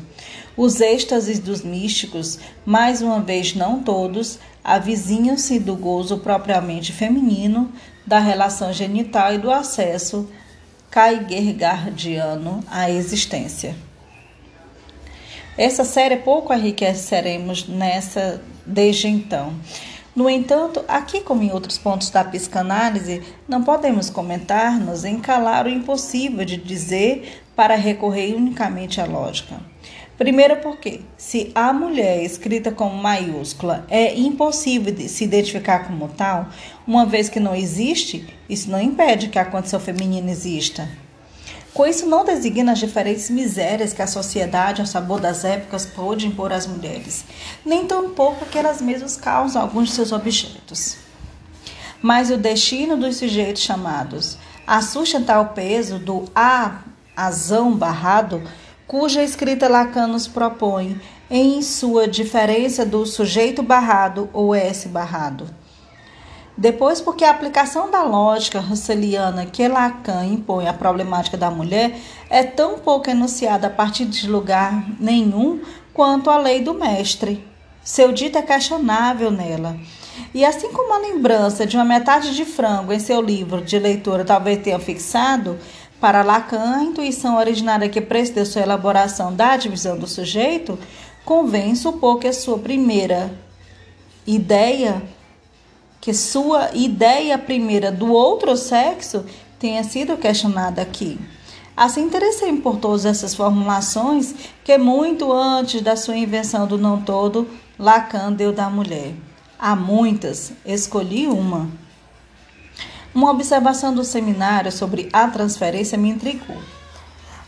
Os 0.56 0.80
êxtases 0.80 1.38
dos 1.38 1.62
místicos, 1.62 2.38
mais 2.64 3.02
uma 3.02 3.20
vez 3.20 3.54
não 3.54 3.82
todos, 3.82 4.38
avizinham-se 4.64 5.58
do 5.58 5.76
gozo 5.76 6.18
propriamente 6.18 6.92
feminino, 6.92 7.70
da 8.06 8.18
relação 8.18 8.72
genital 8.72 9.34
e 9.34 9.38
do 9.38 9.50
acesso 9.50 10.28
kaigergardiano 10.90 12.64
à 12.68 12.90
existência. 12.90 13.76
Essa 15.56 15.84
série 15.84 16.16
pouco 16.16 16.52
enriqueceremos 16.52 17.68
nessa 17.68 18.42
desde 18.66 19.08
então. 19.08 19.54
No 20.14 20.28
entanto, 20.28 20.84
aqui 20.88 21.20
como 21.20 21.42
em 21.42 21.52
outros 21.52 21.78
pontos 21.78 22.10
da 22.10 22.24
psicanálise, 22.24 23.22
não 23.48 23.62
podemos 23.62 24.10
comentar-nos 24.10 25.04
em 25.04 25.20
calar 25.20 25.66
o 25.66 25.70
impossível 25.70 26.44
de 26.44 26.56
dizer 26.56 27.42
para 27.54 27.76
recorrer 27.76 28.34
unicamente 28.34 29.00
à 29.00 29.04
lógica. 29.04 29.60
Primeiro 30.18 30.56
porque, 30.56 31.00
se 31.16 31.50
a 31.54 31.72
mulher 31.72 32.22
escrita 32.22 32.70
como 32.70 32.94
maiúscula 32.94 33.86
é 33.88 34.14
impossível 34.18 34.92
de 34.92 35.08
se 35.08 35.24
identificar 35.24 35.86
como 35.86 36.08
tal, 36.08 36.48
uma 36.86 37.06
vez 37.06 37.30
que 37.30 37.40
não 37.40 37.54
existe, 37.54 38.26
isso 38.48 38.70
não 38.70 38.82
impede 38.82 39.28
que 39.28 39.38
a 39.38 39.44
condição 39.46 39.80
feminina 39.80 40.30
exista. 40.30 40.86
Com 41.72 41.86
isso, 41.86 42.06
não 42.06 42.24
designa 42.24 42.72
as 42.72 42.78
diferentes 42.78 43.30
misérias 43.30 43.92
que 43.92 44.02
a 44.02 44.06
sociedade, 44.06 44.80
ao 44.80 44.86
sabor 44.86 45.20
das 45.20 45.44
épocas, 45.44 45.86
pôde 45.86 46.26
impor 46.26 46.52
às 46.52 46.66
mulheres, 46.66 47.24
nem 47.64 47.86
tampouco 47.86 48.44
que 48.46 48.58
elas 48.58 48.80
mesmas 48.82 49.16
causam 49.16 49.62
alguns 49.62 49.88
de 49.88 49.94
seus 49.94 50.10
objetos. 50.10 50.96
Mas 52.02 52.30
o 52.30 52.36
destino 52.36 52.96
dos 52.96 53.16
sujeitos 53.16 53.62
chamados 53.62 54.36
a 54.66 54.82
sustentar 54.82 55.40
o 55.40 55.48
peso 55.48 55.98
do 55.98 56.24
a 56.34 56.82
azão 57.16 57.72
barrado, 57.72 58.42
cuja 58.86 59.22
escrita 59.22 59.68
Lacan 59.68 60.06
nos 60.06 60.26
propõe 60.26 61.00
em 61.30 61.62
sua 61.62 62.08
diferença 62.08 62.84
do 62.84 63.06
sujeito 63.06 63.62
barrado 63.62 64.28
ou 64.32 64.54
S 64.54 64.88
barrado. 64.88 65.59
Depois, 66.60 67.00
porque 67.00 67.24
a 67.24 67.30
aplicação 67.30 67.90
da 67.90 68.02
lógica 68.02 68.60
russeliana 68.60 69.46
que 69.46 69.66
Lacan 69.66 70.26
impõe 70.26 70.68
à 70.68 70.74
problemática 70.74 71.34
da 71.34 71.50
mulher 71.50 71.98
é 72.28 72.42
tão 72.42 72.78
pouco 72.78 73.08
enunciada 73.08 73.68
a 73.68 73.70
partir 73.70 74.04
de 74.04 74.28
lugar 74.28 74.84
nenhum 75.00 75.62
quanto 75.94 76.28
a 76.28 76.36
lei 76.36 76.60
do 76.60 76.74
mestre. 76.74 77.42
Seu 77.82 78.12
dito 78.12 78.36
é 78.36 78.42
questionável 78.42 79.30
nela. 79.30 79.74
E 80.34 80.44
assim 80.44 80.70
como 80.70 80.92
a 80.92 80.98
lembrança 80.98 81.64
de 81.64 81.78
uma 81.78 81.84
metade 81.84 82.36
de 82.36 82.44
frango 82.44 82.92
em 82.92 82.98
seu 82.98 83.22
livro 83.22 83.62
de 83.62 83.78
leitura 83.78 84.22
talvez 84.22 84.58
tenha 84.58 84.78
fixado, 84.78 85.58
para 85.98 86.22
Lacan, 86.22 86.76
a 86.76 86.82
intuição 86.82 87.38
originária 87.38 87.88
que 87.88 88.02
precedeu 88.02 88.44
sua 88.44 88.60
elaboração 88.60 89.34
da 89.34 89.56
divisão 89.56 89.96
do 89.96 90.06
sujeito, 90.06 90.78
convém 91.24 91.74
supor 91.74 92.18
que 92.18 92.28
a 92.28 92.34
sua 92.34 92.58
primeira 92.58 93.32
ideia 94.26 95.02
que 96.00 96.14
sua 96.14 96.70
ideia 96.72 97.36
primeira 97.36 97.92
do 97.92 98.12
outro 98.12 98.56
sexo 98.56 99.24
tenha 99.58 99.84
sido 99.84 100.16
questionada 100.16 100.80
aqui. 100.80 101.18
Assim, 101.76 102.02
interessei 102.02 102.54
por 102.56 102.76
todas 102.76 103.04
essas 103.04 103.34
formulações 103.34 104.34
que 104.64 104.76
muito 104.76 105.32
antes 105.32 105.80
da 105.80 105.96
sua 105.96 106.16
invenção 106.16 106.66
do 106.66 106.76
não 106.76 107.00
todo, 107.00 107.48
Lacan 107.78 108.32
deu 108.32 108.52
da 108.52 108.68
mulher. 108.68 109.14
Há 109.58 109.76
muitas, 109.76 110.52
escolhi 110.64 111.26
uma. 111.26 111.68
Uma 113.14 113.30
observação 113.30 113.94
do 113.94 114.04
seminário 114.04 114.70
sobre 114.70 115.08
a 115.12 115.26
transferência 115.28 115.98
me 115.98 116.10
intrigou. 116.10 116.56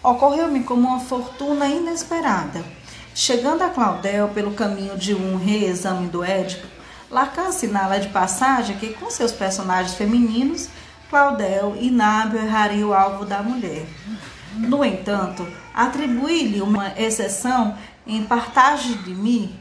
Ocorreu-me 0.03 0.65
como 0.65 0.89
uma 0.89 1.01
fortuna 1.01 1.67
inesperada. 1.69 2.65
Chegando 3.15 3.63
a 3.63 3.69
Claudel 3.69 4.29
pelo 4.31 4.53
caminho 4.53 4.97
de 4.97 5.15
um 5.15 5.37
reexame 5.37 6.09
do 6.09 6.25
Édipo, 6.25 6.67
Lacan 7.13 7.49
assinala 7.49 8.01
de 8.01 8.09
passagem 8.09 8.79
que, 8.79 8.95
com 8.95 9.11
seus 9.11 9.33
personagens 9.33 9.95
femininos, 9.95 10.71
Claudel 11.11 11.77
e 11.79 11.91
Nábio 11.91 12.41
errariam 12.41 12.89
o 12.89 12.95
alvo 12.95 13.27
da 13.27 13.43
mulher. 13.43 13.85
No 14.57 14.83
entanto, 14.83 15.47
atribui-lhe 15.75 16.63
uma 16.63 16.99
exceção 16.99 17.77
em 18.07 18.25
Partage 18.25 18.95
de 18.95 19.15
mim, 19.15 19.55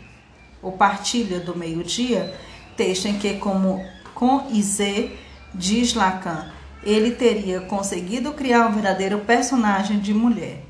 ou 0.62 0.72
Partilha 0.72 1.42
do 1.42 1.54
Meio-Dia, 1.54 2.34
texto 2.78 3.08
em 3.08 3.20
que, 3.20 3.34
como 3.34 3.86
com 4.16 4.48
Izé, 4.50 5.12
diz 5.54 5.94
Lacan, 5.94 6.50
ele 6.82 7.12
teria 7.12 7.60
conseguido 7.60 8.32
criar 8.32 8.68
um 8.68 8.72
verdadeiro 8.72 9.20
personagem 9.20 10.00
de 10.00 10.14
mulher. 10.14 10.64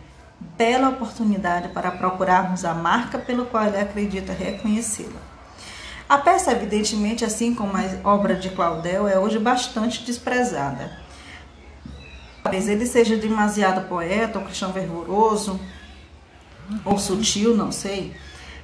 Bela 0.58 0.90
oportunidade 0.90 1.70
para 1.70 1.92
procurarmos 1.92 2.66
a 2.66 2.74
marca 2.74 3.20
pelo 3.20 3.46
qual 3.46 3.66
ele 3.66 3.78
acredita 3.78 4.34
reconhecê-la. 4.34 5.31
A 6.12 6.18
peça, 6.18 6.52
evidentemente, 6.52 7.24
assim 7.24 7.56
como 7.56 7.72
a 7.78 8.14
obra 8.14 8.36
de 8.36 8.50
Claudel, 8.50 9.08
é 9.08 9.18
hoje 9.18 9.40
bastante 9.40 10.04
desprezada. 10.04 10.92
Talvez 12.44 12.68
ele 12.68 12.86
seja 12.86 13.16
demasiado 13.16 13.88
poeta, 13.88 14.38
ou 14.38 14.44
cristão 14.44 14.74
fervoroso, 14.74 15.58
ou 16.84 17.00
sutil, 17.00 17.56
não 17.56 17.72
sei. 17.72 18.14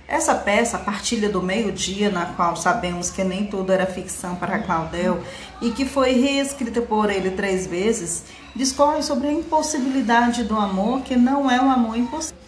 Essa 0.09 0.35
peça, 0.35 0.75
a 0.75 0.81
partilha 0.81 1.29
do 1.29 1.41
meio-dia, 1.41 2.09
na 2.09 2.25
qual 2.25 2.57
sabemos 2.57 3.09
que 3.09 3.23
nem 3.23 3.47
tudo 3.47 3.71
era 3.71 3.85
ficção 3.85 4.35
para 4.35 4.59
Claudel 4.59 5.23
e 5.61 5.71
que 5.71 5.85
foi 5.85 6.19
reescrita 6.19 6.81
por 6.81 7.09
ele 7.09 7.31
três 7.31 7.65
vezes, 7.65 8.25
discorre 8.57 9.01
sobre 9.01 9.29
a 9.29 9.31
impossibilidade 9.31 10.43
do 10.43 10.57
amor, 10.57 10.99
que 10.99 11.15
não 11.15 11.49
é 11.49 11.61
um 11.61 11.71
amor 11.71 11.95
impossível. 11.95 12.41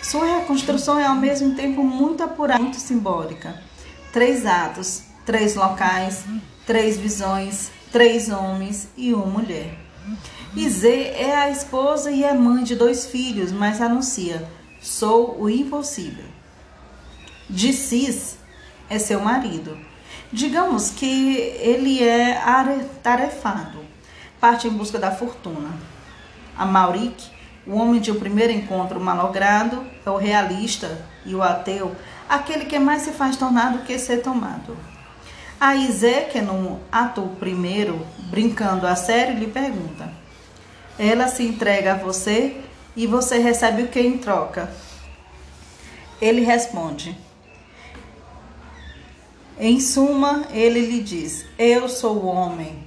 Sua 0.00 0.38
reconstrução 0.38 0.96
é 0.96 1.06
ao 1.06 1.16
mesmo 1.16 1.56
tempo 1.56 1.82
muito 1.82 2.22
apurada, 2.22 2.62
muito 2.62 2.76
simbólica 2.76 3.73
três 4.14 4.46
atos, 4.46 5.02
três 5.26 5.56
locais, 5.56 6.24
três 6.64 6.96
visões, 6.96 7.72
três 7.90 8.30
homens 8.30 8.88
e 8.96 9.12
uma 9.12 9.26
mulher. 9.26 9.76
Izê 10.54 11.08
é 11.16 11.34
a 11.34 11.50
esposa 11.50 12.12
e 12.12 12.22
é 12.22 12.32
mãe 12.32 12.62
de 12.62 12.76
dois 12.76 13.06
filhos, 13.06 13.50
mas 13.50 13.80
anuncia: 13.80 14.48
sou 14.80 15.36
o 15.40 15.50
impossível. 15.50 16.26
Cis 17.52 18.38
é 18.88 19.00
seu 19.00 19.20
marido. 19.20 19.76
Digamos 20.32 20.90
que 20.90 21.36
ele 21.58 22.00
é 22.00 22.40
tarefado, 23.02 23.80
parte 24.40 24.68
em 24.68 24.70
busca 24.70 24.96
da 24.96 25.10
fortuna. 25.10 25.70
A 26.56 26.64
Mauric 26.64 27.34
O 27.66 27.76
homem 27.76 28.00
de 28.00 28.12
um 28.12 28.20
primeiro 28.20 28.52
encontro 28.52 29.00
malogrado 29.00 29.84
é 30.06 30.10
o 30.10 30.18
realista 30.18 31.04
e 31.24 31.34
o 31.34 31.42
ateu, 31.42 31.96
aquele 32.34 32.64
que 32.64 32.78
mais 32.78 33.02
se 33.02 33.12
faz 33.12 33.36
tornar 33.36 33.72
do 33.72 33.84
que 33.84 33.98
ser 33.98 34.18
tomado. 34.18 34.76
A 35.60 35.76
Isé, 35.76 36.28
no 36.42 36.80
ato 36.90 37.22
primeiro, 37.38 38.04
brincando 38.30 38.86
a 38.86 38.96
sério, 38.96 39.38
lhe 39.38 39.46
pergunta: 39.46 40.12
Ela 40.98 41.28
se 41.28 41.44
entrega 41.44 41.92
a 41.92 41.96
você 41.96 42.60
e 42.96 43.06
você 43.06 43.38
recebe 43.38 43.82
o 43.82 43.88
que 43.88 44.00
em 44.00 44.18
troca? 44.18 44.70
Ele 46.20 46.42
responde: 46.42 47.16
Em 49.58 49.80
suma, 49.80 50.44
ele 50.50 50.80
lhe 50.80 51.02
diz: 51.02 51.46
Eu 51.56 51.88
sou 51.88 52.16
o 52.16 52.26
homem, 52.26 52.86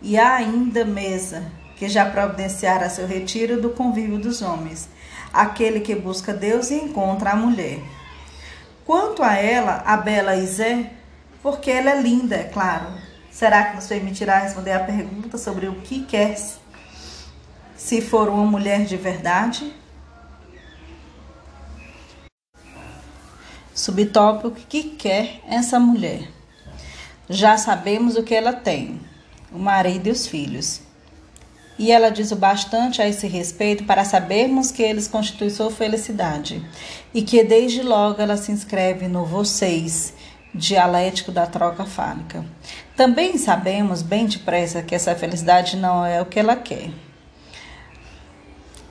e 0.00 0.18
há 0.18 0.34
ainda 0.34 0.84
mesa 0.84 1.52
que 1.76 1.88
já 1.88 2.04
providenciara 2.06 2.90
seu 2.90 3.06
retiro 3.06 3.60
do 3.60 3.70
convívio 3.70 4.18
dos 4.18 4.42
homens, 4.42 4.88
aquele 5.32 5.80
que 5.80 5.94
busca 5.94 6.32
Deus 6.32 6.70
e 6.70 6.74
encontra 6.74 7.30
a 7.30 7.36
mulher. 7.36 7.80
Quanto 8.88 9.22
a 9.22 9.34
ela, 9.34 9.82
a 9.84 9.98
bela 9.98 10.34
Isé, 10.34 10.90
porque 11.42 11.70
ela 11.70 11.90
é 11.90 12.00
linda, 12.00 12.36
é 12.36 12.44
claro. 12.44 12.86
Será 13.30 13.64
que 13.64 13.76
nos 13.76 13.86
permitirá 13.86 14.38
responder 14.38 14.72
a 14.72 14.80
pergunta 14.82 15.36
sobre 15.36 15.68
o 15.68 15.74
que 15.82 16.06
quer 16.06 16.38
se 17.76 18.00
for 18.00 18.30
uma 18.30 18.46
mulher 18.46 18.86
de 18.86 18.96
verdade? 18.96 19.74
Subtópico: 23.74 24.52
que 24.52 24.84
quer 24.84 25.42
essa 25.46 25.78
mulher? 25.78 26.26
Já 27.28 27.58
sabemos 27.58 28.16
o 28.16 28.22
que 28.22 28.34
ela 28.34 28.54
tem: 28.54 29.02
o 29.52 29.58
marido 29.58 30.06
e 30.06 30.12
os 30.12 30.26
filhos. 30.26 30.80
E 31.78 31.92
ela 31.92 32.10
diz 32.10 32.32
o 32.32 32.36
bastante 32.36 33.00
a 33.00 33.06
esse 33.06 33.28
respeito 33.28 33.84
para 33.84 34.04
sabermos 34.04 34.72
que 34.72 34.82
eles 34.82 35.06
constituem 35.06 35.48
sua 35.48 35.70
felicidade 35.70 36.60
e 37.14 37.22
que 37.22 37.44
desde 37.44 37.82
logo 37.82 38.20
ela 38.20 38.36
se 38.36 38.50
inscreve 38.50 39.06
no 39.06 39.24
vocês, 39.24 40.12
dialético 40.52 41.30
da 41.30 41.46
troca 41.46 41.84
fálica. 41.84 42.44
Também 42.96 43.38
sabemos 43.38 44.02
bem 44.02 44.26
depressa 44.26 44.82
que 44.82 44.94
essa 44.94 45.14
felicidade 45.14 45.76
não 45.76 46.04
é 46.04 46.20
o 46.20 46.26
que 46.26 46.40
ela 46.40 46.56
quer. 46.56 46.90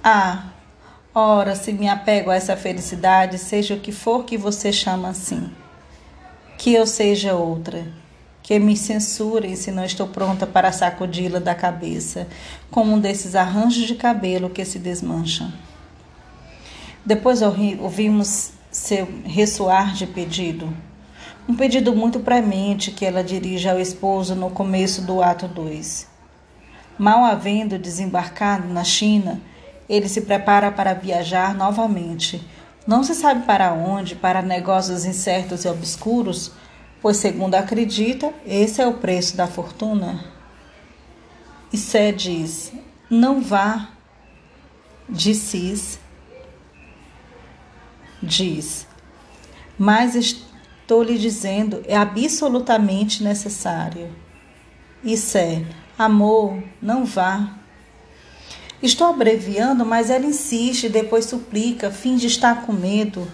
Ah, 0.01 0.45
ora, 1.13 1.55
se 1.55 1.73
me 1.73 1.89
apego 1.89 2.31
a 2.31 2.35
essa 2.35 2.55
felicidade, 2.55 3.37
seja 3.37 3.73
o 3.73 3.79
que 3.81 3.91
for 3.91 4.23
que 4.23 4.37
você 4.37 4.71
chama 4.71 5.09
assim, 5.09 5.51
que 6.57 6.73
eu 6.73 6.87
seja 6.87 7.33
outra 7.33 7.85
que 8.47 8.57
me 8.59 8.77
censurem 8.77 9.57
se 9.57 9.71
não 9.71 9.83
estou 9.83 10.07
pronta 10.07 10.47
para 10.47 10.71
sacudi-la 10.71 11.37
da 11.37 11.53
cabeça, 11.53 12.29
como 12.71 12.93
um 12.93 12.99
desses 12.99 13.35
arranjos 13.35 13.85
de 13.85 13.95
cabelo 13.95 14.49
que 14.49 14.63
se 14.63 14.79
desmancham. 14.79 15.51
Depois 17.05 17.41
ouvimos 17.41 18.51
seu 18.71 19.05
ressoar 19.25 19.93
de 19.93 20.07
pedido, 20.07 20.73
um 21.45 21.57
pedido 21.57 21.93
muito 21.93 22.21
premente 22.21 22.89
que 22.89 23.05
ela 23.05 23.21
dirige 23.21 23.67
ao 23.67 23.81
esposo 23.81 24.33
no 24.33 24.49
começo 24.49 25.01
do 25.01 25.21
ato 25.21 25.45
2. 25.49 26.07
Mal 26.97 27.25
havendo 27.25 27.77
desembarcado 27.77 28.69
na 28.69 28.85
China, 28.85 29.41
ele 29.89 30.07
se 30.07 30.21
prepara 30.21 30.71
para 30.71 30.93
viajar 30.93 31.53
novamente. 31.53 32.41
Não 32.87 33.03
se 33.03 33.13
sabe 33.13 33.45
para 33.45 33.73
onde, 33.73 34.15
para 34.15 34.41
negócios 34.41 35.03
incertos 35.03 35.65
e 35.65 35.67
obscuros, 35.67 36.53
pois, 37.07 37.15
segundo 37.15 37.55
acredita, 37.55 38.33
esse 38.45 38.81
é 38.81 38.85
o 38.85 38.95
preço 38.95 39.37
da 39.37 39.47
fortuna. 39.47 40.25
E 41.71 41.77
Sé 41.77 42.11
diz: 42.11 42.73
Não 43.09 43.39
vá 43.39 43.91
de 45.07 45.33
Cis, 45.33 46.01
diz, 48.21 48.85
mas 49.79 50.15
estou 50.15 51.01
lhe 51.01 51.17
dizendo, 51.17 51.81
é 51.87 51.95
absolutamente 51.95 53.23
necessário. 53.23 54.13
E 55.01 55.15
Sé, 55.15 55.65
amor, 55.97 56.61
não 56.81 57.05
vá. 57.05 57.55
Estou 58.83 59.07
abreviando, 59.07 59.85
mas 59.85 60.09
ela 60.09 60.25
insiste, 60.25 60.89
depois 60.89 61.23
suplica, 61.23 61.89
fim 61.89 62.17
de 62.17 62.27
estar 62.27 62.65
com 62.65 62.73
medo. 62.73 63.25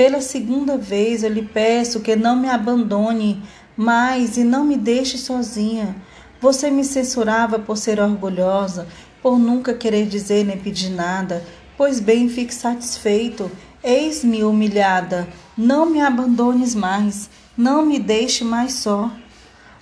Pela 0.00 0.22
segunda 0.22 0.78
vez 0.78 1.22
eu 1.22 1.28
lhe 1.28 1.42
peço 1.42 2.00
que 2.00 2.16
não 2.16 2.34
me 2.34 2.48
abandone 2.48 3.42
mais 3.76 4.38
e 4.38 4.44
não 4.44 4.64
me 4.64 4.78
deixe 4.78 5.18
sozinha. 5.18 5.94
Você 6.40 6.70
me 6.70 6.82
censurava 6.84 7.58
por 7.58 7.76
ser 7.76 8.00
orgulhosa, 8.00 8.88
por 9.22 9.38
nunca 9.38 9.74
querer 9.74 10.06
dizer 10.06 10.46
nem 10.46 10.56
pedir 10.56 10.88
nada. 10.88 11.44
Pois 11.76 12.00
bem, 12.00 12.30
fique 12.30 12.54
satisfeito. 12.54 13.50
Eis-me 13.84 14.42
humilhada. 14.42 15.28
Não 15.54 15.84
me 15.84 16.00
abandones 16.00 16.74
mais. 16.74 17.28
Não 17.54 17.84
me 17.84 17.98
deixe 17.98 18.42
mais 18.42 18.72
só. 18.72 19.10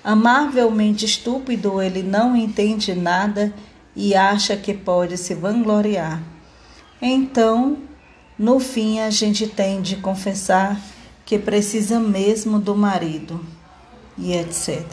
Amavelmente 0.03 1.05
estúpido, 1.05 1.81
ele 1.81 2.03
não 2.03 2.35
entende 2.35 2.93
nada 2.93 3.55
e 3.95 4.17
acha 4.17 4.57
que 4.57 4.75
pode 4.75 5.17
se 5.17 5.33
vangloriar. 5.33 6.21
Então 7.01 7.88
no 8.39 8.61
fim, 8.61 9.01
a 9.01 9.11
gente 9.11 9.49
tem 9.49 9.83
de 9.83 9.97
confessar 9.97 10.81
que 11.27 11.37
precisa 11.37 11.99
mesmo 11.99 12.61
do 12.61 12.77
marido 12.77 13.45
e 14.17 14.33
etc. 14.33 14.87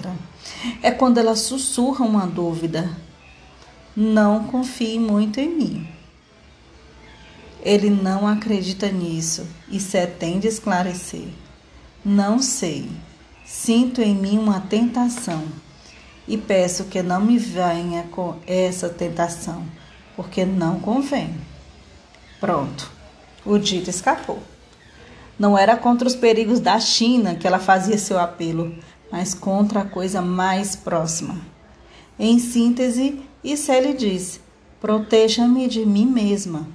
É 0.82 0.90
quando 0.90 1.20
ela 1.20 1.36
sussurra 1.36 2.04
uma 2.04 2.26
dúvida. 2.26 2.90
Não 3.96 4.46
confie 4.46 4.98
muito 4.98 5.40
em 5.40 5.50
mim. 5.50 5.88
Ele 7.62 7.90
não 7.90 8.28
acredita 8.28 8.92
nisso 8.92 9.48
e 9.70 9.80
se 9.80 10.06
tem 10.08 10.40
de 10.40 10.48
esclarecer. 10.48 11.28
Não 12.04 12.40
sei. 12.40 12.90
Sinto 13.46 14.02
em 14.02 14.16
mim 14.16 14.40
uma 14.40 14.60
tentação 14.60 15.46
e 16.28 16.36
peço 16.36 16.86
que 16.86 17.04
não 17.04 17.22
me 17.22 17.38
venha 17.38 18.04
com 18.10 18.38
essa 18.48 18.90
tentação, 18.90 19.64
porque 20.16 20.44
não 20.46 20.80
convém. 20.80 21.36
Pronto 22.40 22.95
o 23.46 23.58
dito 23.58 23.90
escapou. 23.90 24.40
Não 25.38 25.58
era 25.58 25.76
contra 25.76 26.08
os 26.08 26.16
perigos 26.16 26.60
da 26.60 26.80
China 26.80 27.36
que 27.36 27.46
ela 27.46 27.60
fazia 27.60 27.98
seu 27.98 28.18
apelo, 28.18 28.74
mas 29.12 29.34
contra 29.34 29.82
a 29.82 29.86
coisa 29.86 30.22
mais 30.22 30.76
próxima. 30.76 31.38
Em 32.18 32.40
síntese, 32.40 33.22
Isele 33.44 33.94
disse: 33.94 34.40
Proteja-me 34.80 35.68
de 35.68 35.86
mim 35.86 36.06
mesma. 36.06 36.68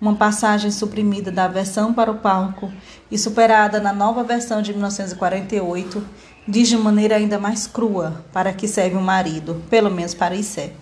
Uma 0.00 0.14
passagem 0.14 0.70
suprimida 0.70 1.32
da 1.32 1.48
versão 1.48 1.92
para 1.92 2.10
o 2.10 2.18
palco 2.18 2.70
e 3.10 3.18
superada 3.18 3.80
na 3.80 3.92
nova 3.92 4.22
versão 4.22 4.62
de 4.62 4.72
1948 4.72 6.06
diz 6.46 6.68
de 6.68 6.76
maneira 6.76 7.16
ainda 7.16 7.38
mais 7.38 7.66
crua 7.66 8.24
para 8.32 8.52
que 8.52 8.68
serve 8.68 8.96
o 8.96 9.00
um 9.00 9.02
marido, 9.02 9.62
pelo 9.68 9.90
menos 9.90 10.14
para 10.14 10.36
Issé. 10.36 10.72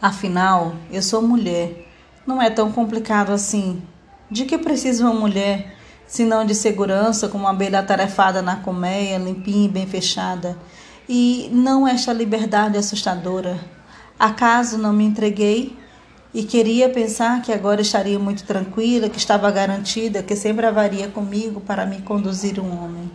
Afinal, 0.00 0.74
eu 0.90 1.02
sou 1.02 1.20
mulher 1.20 1.83
não 2.26 2.40
é 2.40 2.50
tão 2.50 2.72
complicado 2.72 3.30
assim. 3.30 3.82
De 4.30 4.44
que 4.44 4.56
precisa 4.56 5.04
uma 5.04 5.12
mulher, 5.12 5.74
se 6.06 6.24
não 6.24 6.44
de 6.44 6.54
segurança, 6.54 7.28
como 7.28 7.44
uma 7.44 7.50
abelha 7.50 7.78
atarefada 7.80 8.40
na 8.40 8.56
colmeia, 8.56 9.18
limpinha 9.18 9.66
e 9.66 9.68
bem 9.68 9.86
fechada? 9.86 10.58
E 11.08 11.50
não 11.52 11.86
esta 11.86 12.12
liberdade 12.12 12.78
assustadora. 12.78 13.60
Acaso 14.18 14.78
não 14.78 14.92
me 14.92 15.04
entreguei? 15.04 15.76
E 16.32 16.42
queria 16.42 16.88
pensar 16.88 17.42
que 17.42 17.52
agora 17.52 17.80
estaria 17.80 18.18
muito 18.18 18.44
tranquila, 18.44 19.08
que 19.08 19.18
estava 19.18 19.50
garantida, 19.50 20.22
que 20.22 20.34
sempre 20.34 20.66
haveria 20.66 21.08
comigo 21.08 21.60
para 21.60 21.86
me 21.86 22.02
conduzir 22.02 22.58
um 22.58 22.82
homem. 22.82 23.10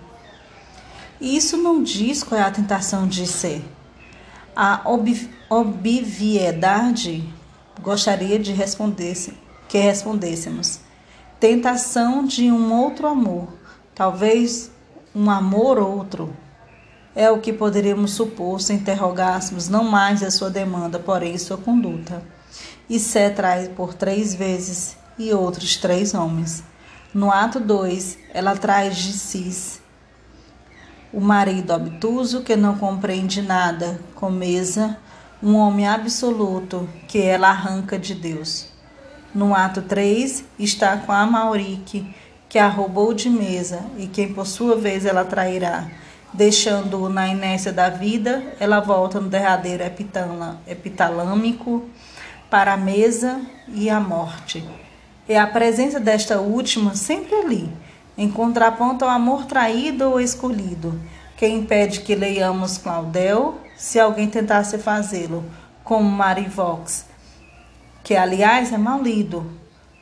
E 1.19 1.35
isso 1.35 1.57
não 1.57 1.83
diz 1.83 2.23
qual 2.23 2.39
é 2.39 2.43
a 2.43 2.51
tentação 2.51 3.05
de 3.07 3.27
ser. 3.27 3.61
A 4.55 4.81
obviedade 5.49 7.23
gostaria 7.81 8.39
de 8.39 8.51
responder 8.51 9.15
que 9.67 9.77
respondêssemos. 9.77 10.79
Tentação 11.39 12.25
de 12.25 12.51
um 12.51 12.73
outro 12.73 13.07
amor, 13.07 13.47
talvez 13.95 14.71
um 15.15 15.29
amor 15.29 15.77
outro. 15.77 16.35
É 17.15 17.29
o 17.29 17.39
que 17.39 17.51
poderíamos 17.51 18.11
supor 18.11 18.61
se 18.61 18.73
interrogássemos 18.73 19.67
não 19.67 19.83
mais 19.83 20.21
a 20.23 20.31
sua 20.31 20.49
demanda, 20.49 20.99
porém 20.99 21.37
sua 21.37 21.57
conduta. 21.57 22.21
E 22.89 22.99
Sé 22.99 23.29
traz 23.29 23.67
por 23.67 23.93
três 23.93 24.33
vezes 24.33 24.97
e 25.17 25.33
outros 25.33 25.77
três 25.77 26.13
homens. 26.13 26.63
No 27.13 27.31
ato 27.31 27.59
2, 27.59 28.17
ela 28.33 28.55
traz 28.55 28.97
de 28.97 29.13
si 29.13 29.79
o 31.11 31.19
marido 31.19 31.73
obtuso 31.73 32.41
que 32.41 32.55
não 32.55 32.77
compreende 32.77 33.41
nada, 33.41 33.99
com 34.13 34.29
mesa 34.29 34.97
um 35.41 35.55
homem 35.55 35.87
absoluto 35.87 36.87
que 37.07 37.21
ela 37.21 37.49
arranca 37.49 37.97
de 37.97 38.13
Deus. 38.13 38.67
No 39.33 39.55
ato 39.55 39.81
3 39.81 40.43
está 40.57 40.97
com 40.97 41.11
a 41.11 41.25
Maurique, 41.25 42.13
que 42.49 42.59
a 42.59 42.67
roubou 42.67 43.13
de 43.13 43.29
mesa 43.29 43.85
e 43.97 44.07
quem 44.07 44.33
por 44.33 44.45
sua 44.45 44.75
vez 44.75 45.05
ela 45.05 45.23
trairá. 45.23 45.87
Deixando-o 46.33 47.09
na 47.09 47.27
inércia 47.27 47.71
da 47.71 47.89
vida, 47.89 48.43
ela 48.59 48.79
volta 48.79 49.19
no 49.19 49.29
derradeiro 49.29 49.83
epitalâmico 50.67 51.87
para 52.49 52.73
a 52.73 52.77
mesa 52.77 53.39
e 53.67 53.89
a 53.89 53.99
morte. 53.99 54.67
É 55.27 55.39
a 55.39 55.47
presença 55.47 55.99
desta 55.99 56.39
última 56.39 56.95
sempre 56.95 57.35
ali, 57.35 57.71
em 58.17 58.29
contraponto 58.29 59.05
ao 59.05 59.11
amor 59.11 59.45
traído 59.45 60.09
ou 60.09 60.19
escolhido, 60.19 60.99
que 61.39 61.47
impede 61.47 62.01
que 62.01 62.15
leiamos 62.15 62.77
Claudel, 62.77 63.61
se 63.77 63.97
alguém 63.97 64.29
tentasse 64.29 64.77
fazê-lo, 64.77 65.45
como 65.85 66.03
Marivox, 66.03 67.05
que 68.03 68.13
aliás 68.13 68.73
é 68.73 68.77
mal 68.77 69.01
lido, 69.01 69.49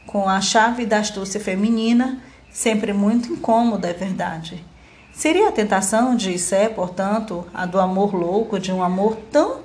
com 0.08 0.28
a 0.28 0.42
chave 0.42 0.84
da 0.84 0.98
astúcia 0.98 1.40
feminina, 1.40 2.20
sempre 2.50 2.92
muito 2.92 3.32
incômoda, 3.32 3.88
é 3.88 3.94
verdade. 3.94 4.66
Seria 5.14 5.50
a 5.50 5.52
tentação 5.52 6.16
de 6.16 6.40
Sé, 6.40 6.70
portanto, 6.70 7.46
a 7.54 7.68
do 7.68 7.80
amor 7.80 8.16
louco, 8.16 8.60
de 8.60 8.72
um 8.72 8.82
amor 8.82 9.16
tão 9.32 9.60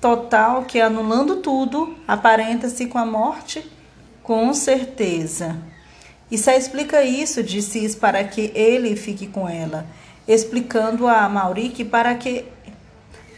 total 0.00 0.62
que, 0.62 0.80
anulando 0.80 1.36
tudo, 1.36 1.94
aparenta-se 2.08 2.86
com 2.86 2.96
a 2.96 3.04
morte? 3.04 3.70
Com 4.22 4.54
certeza. 4.54 5.54
Sé 6.34 6.56
explica 6.56 7.04
isso 7.04 7.46
Cis 7.46 7.94
para 7.94 8.24
que 8.24 8.50
ele 8.54 8.96
fique 8.96 9.26
com 9.26 9.46
ela, 9.46 9.86
explicando 10.26 11.06
a 11.06 11.28
Maurique 11.28 11.84
para 11.84 12.14
que 12.14 12.44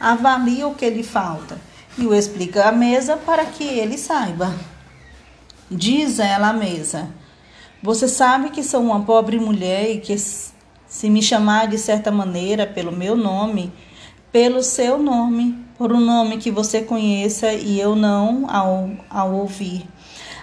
avalie 0.00 0.64
o 0.64 0.74
que 0.74 0.88
lhe 0.88 1.02
falta, 1.02 1.58
e 1.96 2.06
o 2.06 2.14
explica 2.14 2.68
à 2.68 2.72
mesa 2.72 3.16
para 3.16 3.44
que 3.44 3.64
ele 3.64 3.98
saiba. 3.98 4.54
Diz 5.70 6.18
ela 6.18 6.48
à 6.48 6.52
mesa: 6.52 7.08
Você 7.82 8.08
sabe 8.08 8.50
que 8.50 8.62
sou 8.62 8.80
uma 8.80 9.02
pobre 9.02 9.38
mulher 9.38 9.90
e 9.90 9.98
que 9.98 10.16
se 10.18 11.10
me 11.10 11.22
chamar 11.22 11.68
de 11.68 11.78
certa 11.78 12.10
maneira 12.10 12.66
pelo 12.66 12.92
meu 12.92 13.14
nome, 13.16 13.72
pelo 14.32 14.62
seu 14.62 14.98
nome, 14.98 15.58
por 15.76 15.92
um 15.92 16.00
nome 16.00 16.38
que 16.38 16.50
você 16.50 16.82
conheça 16.82 17.52
e 17.52 17.78
eu 17.78 17.94
não 17.94 18.48
ao, 18.48 18.90
ao 19.10 19.34
ouvir. 19.34 19.86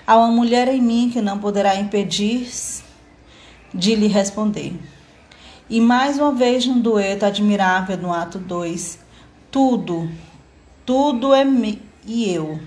Há 0.05 0.17
uma 0.17 0.27
mulher 0.27 0.67
em 0.67 0.81
mim 0.81 1.09
que 1.11 1.21
não 1.21 1.39
poderá 1.39 1.75
impedir 1.75 2.47
de 3.73 3.95
lhe 3.95 4.07
responder. 4.07 4.73
E 5.67 5.81
mais 5.81 6.19
uma 6.19 6.31
vez 6.31 6.67
num 6.67 6.79
dueto 6.79 7.25
admirável 7.25 7.97
no 7.97 8.13
ato 8.13 8.37
2, 8.37 8.99
tudo, 9.49 10.07
tudo 10.85 11.33
é 11.33 11.43
me 11.43 11.81
e 12.05 12.29
eu. 12.29 12.59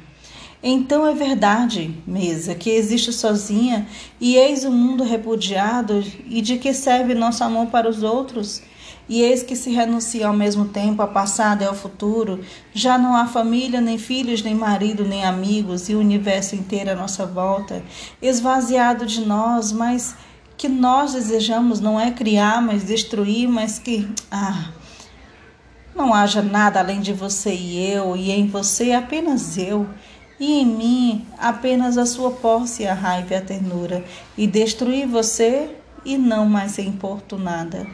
Então 0.61 1.07
é 1.07 1.15
verdade, 1.15 1.95
mesa, 2.05 2.57
que 2.57 2.71
existe 2.71 3.13
sozinha 3.13 3.87
e 4.21 4.35
eis 4.35 4.65
o 4.65 4.73
mundo 4.73 5.05
repudiado 5.05 6.03
e 6.27 6.43
de 6.43 6.59
que 6.59 6.75
serve 6.75 7.15
nosso 7.15 7.45
amor 7.45 7.69
para 7.69 7.89
os 7.89 8.03
outros? 8.03 8.63
E 9.09 9.23
eis 9.23 9.45
que 9.45 9.55
se 9.55 9.71
renuncia 9.71 10.27
ao 10.27 10.35
mesmo 10.35 10.67
tempo 10.67 11.01
ao 11.01 11.09
passado 11.09 11.63
e 11.63 11.67
ao 11.67 11.75
futuro. 11.75 12.41
Já 12.75 12.99
não 12.99 13.15
há 13.15 13.29
família, 13.29 13.81
nem 13.81 13.97
filhos, 13.97 14.43
nem 14.43 14.57
marido, 14.57 15.05
nem 15.05 15.25
amigos, 15.25 15.89
e 15.89 15.95
o 15.95 16.01
universo 16.01 16.57
inteiro 16.57 16.91
à 16.91 16.95
nossa 16.97 17.25
volta, 17.25 17.83
esvaziado 18.21 19.07
de 19.07 19.25
nós, 19.25 19.71
mas 19.73 20.17
que 20.59 20.69
nós 20.69 21.13
desejamos 21.13 21.79
não 21.79 21.99
é 21.99 22.11
criar, 22.11 22.61
mas 22.61 22.83
destruir, 22.83 23.49
mas 23.49 23.79
que 23.79 24.11
ah, 24.29 24.73
não 25.95 26.13
haja 26.13 26.43
nada 26.43 26.81
além 26.81 27.01
de 27.01 27.13
você 27.13 27.55
e 27.55 27.93
eu, 27.93 28.17
e 28.17 28.33
em 28.33 28.49
você 28.49 28.93
apenas 28.93 29.57
eu 29.57 29.89
e 30.39 30.61
em 30.61 30.67
mim 30.67 31.27
apenas 31.39 31.97
a 31.97 32.05
sua 32.05 32.33
posse, 32.33 32.87
a 32.87 32.93
raiva 32.93 33.35
e 33.35 33.37
a 33.37 33.41
ternura, 33.41 34.05
e 34.37 34.47
destruir 34.47 35.07
você 35.07 35.71
e 36.05 36.19
não 36.19 36.47
mais 36.47 36.73
ser 36.73 36.83
importunada. 36.83 37.87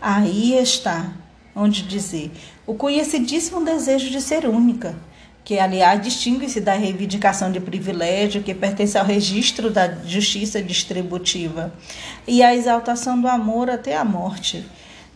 Aí 0.00 0.54
está, 0.54 1.12
onde 1.54 1.82
dizer, 1.82 2.30
o 2.66 2.74
conhecidíssimo 2.74 3.62
desejo 3.62 4.10
de 4.10 4.22
ser 4.22 4.46
única, 4.46 4.96
que 5.50 5.58
aliás 5.58 6.00
distingue-se 6.00 6.60
da 6.60 6.74
reivindicação 6.74 7.50
de 7.50 7.58
privilégio 7.58 8.40
que 8.40 8.54
pertence 8.54 8.96
ao 8.96 9.04
registro 9.04 9.68
da 9.68 9.88
justiça 10.04 10.62
distributiva, 10.62 11.74
e 12.24 12.40
a 12.40 12.54
exaltação 12.54 13.20
do 13.20 13.26
amor 13.26 13.68
até 13.68 13.96
a 13.96 14.04
morte. 14.04 14.64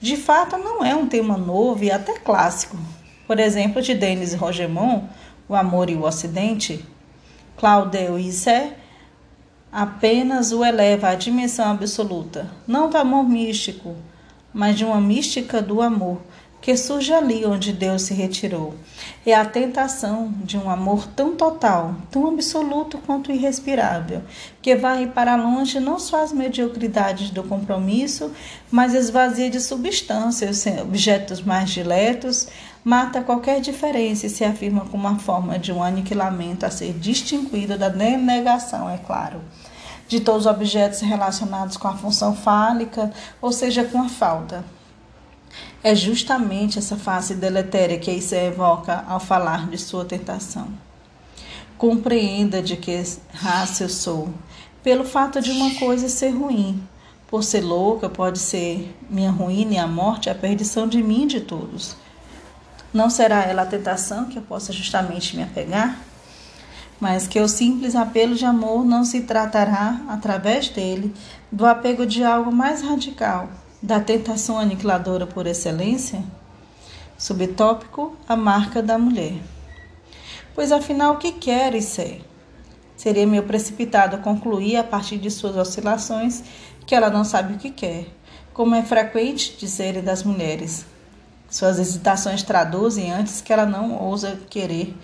De 0.00 0.16
fato, 0.16 0.58
não 0.58 0.84
é 0.84 0.92
um 0.92 1.06
tema 1.06 1.36
novo 1.36 1.84
e 1.84 1.90
até 1.92 2.14
clássico. 2.14 2.76
Por 3.28 3.38
exemplo, 3.38 3.80
de 3.80 3.94
Denis 3.94 4.34
Rogemont, 4.34 5.04
o 5.48 5.54
amor 5.54 5.88
e 5.88 5.94
o 5.94 6.02
ocidente, 6.02 6.84
Claudel 7.56 8.18
Issé 8.18 8.72
apenas 9.70 10.50
o 10.50 10.64
eleva 10.64 11.10
à 11.10 11.14
dimensão 11.14 11.70
absoluta, 11.70 12.50
não 12.66 12.90
do 12.90 12.96
amor 12.96 13.22
místico, 13.22 13.94
mas 14.52 14.76
de 14.76 14.84
uma 14.84 15.00
mística 15.00 15.62
do 15.62 15.80
amor, 15.80 16.20
que 16.64 16.78
surge 16.78 17.12
ali 17.12 17.44
onde 17.44 17.74
Deus 17.74 18.00
se 18.00 18.14
retirou. 18.14 18.74
É 19.26 19.34
a 19.34 19.44
tentação 19.44 20.32
de 20.42 20.56
um 20.56 20.70
amor 20.70 21.06
tão 21.08 21.36
total, 21.36 21.94
tão 22.10 22.26
absoluto 22.26 22.96
quanto 22.96 23.30
irrespirável, 23.30 24.22
que 24.62 24.74
vai 24.74 25.06
para 25.06 25.36
longe 25.36 25.78
não 25.78 25.98
só 25.98 26.24
as 26.24 26.32
mediocridades 26.32 27.28
do 27.28 27.42
compromisso, 27.42 28.32
mas 28.70 28.94
esvazia 28.94 29.50
de 29.50 29.60
substâncias, 29.60 30.64
objetos 30.80 31.42
mais 31.42 31.68
diletos, 31.68 32.48
mata 32.82 33.20
qualquer 33.20 33.60
diferença 33.60 34.24
e 34.24 34.30
se 34.30 34.42
afirma 34.42 34.86
como 34.86 35.06
uma 35.06 35.18
forma 35.18 35.58
de 35.58 35.70
um 35.70 35.82
aniquilamento 35.82 36.64
a 36.64 36.70
ser 36.70 36.94
distinguido 36.94 37.76
da 37.76 37.90
negação, 37.90 38.88
é 38.88 38.96
claro 38.96 39.38
de 40.06 40.20
todos 40.20 40.46
os 40.46 40.52
objetos 40.52 41.00
relacionados 41.00 41.78
com 41.78 41.88
a 41.88 41.96
função 41.96 42.36
fálica, 42.36 43.10
ou 43.40 43.50
seja, 43.50 43.84
com 43.84 44.02
a 44.02 44.08
falta. 44.08 44.62
É 45.86 45.94
justamente 45.94 46.78
essa 46.78 46.96
face 46.96 47.34
deletéria 47.34 47.98
que 47.98 48.10
isso 48.10 48.34
evoca 48.34 49.04
ao 49.06 49.20
falar 49.20 49.68
de 49.68 49.76
sua 49.76 50.02
tentação. 50.02 50.68
Compreenda 51.76 52.62
de 52.62 52.74
que 52.74 53.04
raça 53.34 53.84
eu 53.84 53.90
sou, 53.90 54.30
pelo 54.82 55.04
fato 55.04 55.42
de 55.42 55.50
uma 55.50 55.74
coisa 55.74 56.08
ser 56.08 56.30
ruim. 56.30 56.82
Por 57.28 57.44
ser 57.44 57.60
louca, 57.60 58.08
pode 58.08 58.38
ser 58.38 58.96
minha 59.10 59.30
ruína 59.30 59.74
e 59.74 59.78
a 59.78 59.86
morte, 59.86 60.30
a 60.30 60.34
perdição 60.34 60.88
de 60.88 61.02
mim 61.02 61.24
e 61.24 61.26
de 61.26 61.40
todos. 61.42 61.94
Não 62.90 63.10
será 63.10 63.42
ela 63.42 63.60
a 63.60 63.66
tentação 63.66 64.24
que 64.24 64.38
eu 64.38 64.42
possa 64.42 64.72
justamente 64.72 65.36
me 65.36 65.42
apegar? 65.42 65.98
Mas 66.98 67.26
que 67.26 67.38
o 67.38 67.46
simples 67.46 67.94
apelo 67.94 68.34
de 68.34 68.46
amor 68.46 68.86
não 68.86 69.04
se 69.04 69.20
tratará, 69.20 70.00
através 70.08 70.70
dele, 70.70 71.14
do 71.52 71.66
apego 71.66 72.06
de 72.06 72.24
algo 72.24 72.50
mais 72.50 72.80
radical, 72.80 73.50
da 73.84 74.00
tentação 74.00 74.58
aniquiladora 74.58 75.26
por 75.26 75.46
excelência? 75.46 76.24
Subtópico: 77.18 78.16
a 78.26 78.34
marca 78.34 78.82
da 78.82 78.96
mulher. 78.96 79.34
Pois 80.54 80.72
afinal, 80.72 81.12
o 81.12 81.18
que 81.18 81.32
queres 81.32 81.84
ser? 81.84 82.24
Seria 82.96 83.26
meio 83.26 83.42
precipitado 83.42 84.16
concluir, 84.18 84.78
a 84.78 84.84
partir 84.84 85.18
de 85.18 85.30
suas 85.30 85.54
oscilações, 85.54 86.42
que 86.86 86.94
ela 86.94 87.10
não 87.10 87.24
sabe 87.24 87.54
o 87.54 87.58
que 87.58 87.70
quer, 87.70 88.06
como 88.54 88.74
é 88.74 88.82
frequente 88.82 89.54
dizerem 89.58 90.02
das 90.02 90.22
mulheres. 90.22 90.86
Suas 91.50 91.78
hesitações 91.78 92.42
traduzem 92.42 93.12
antes 93.12 93.42
que 93.42 93.52
ela 93.52 93.66
não 93.66 94.02
ousa 94.02 94.40
querer, 94.48 94.96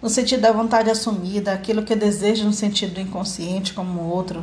no 0.00 0.08
sentido 0.08 0.40
da 0.40 0.52
vontade 0.52 0.88
assumida, 0.88 1.52
aquilo 1.52 1.82
que 1.82 1.94
deseja 1.94 2.44
no 2.44 2.52
sentido 2.54 2.94
do 2.94 3.00
inconsciente 3.00 3.74
como 3.74 4.00
outro. 4.00 4.42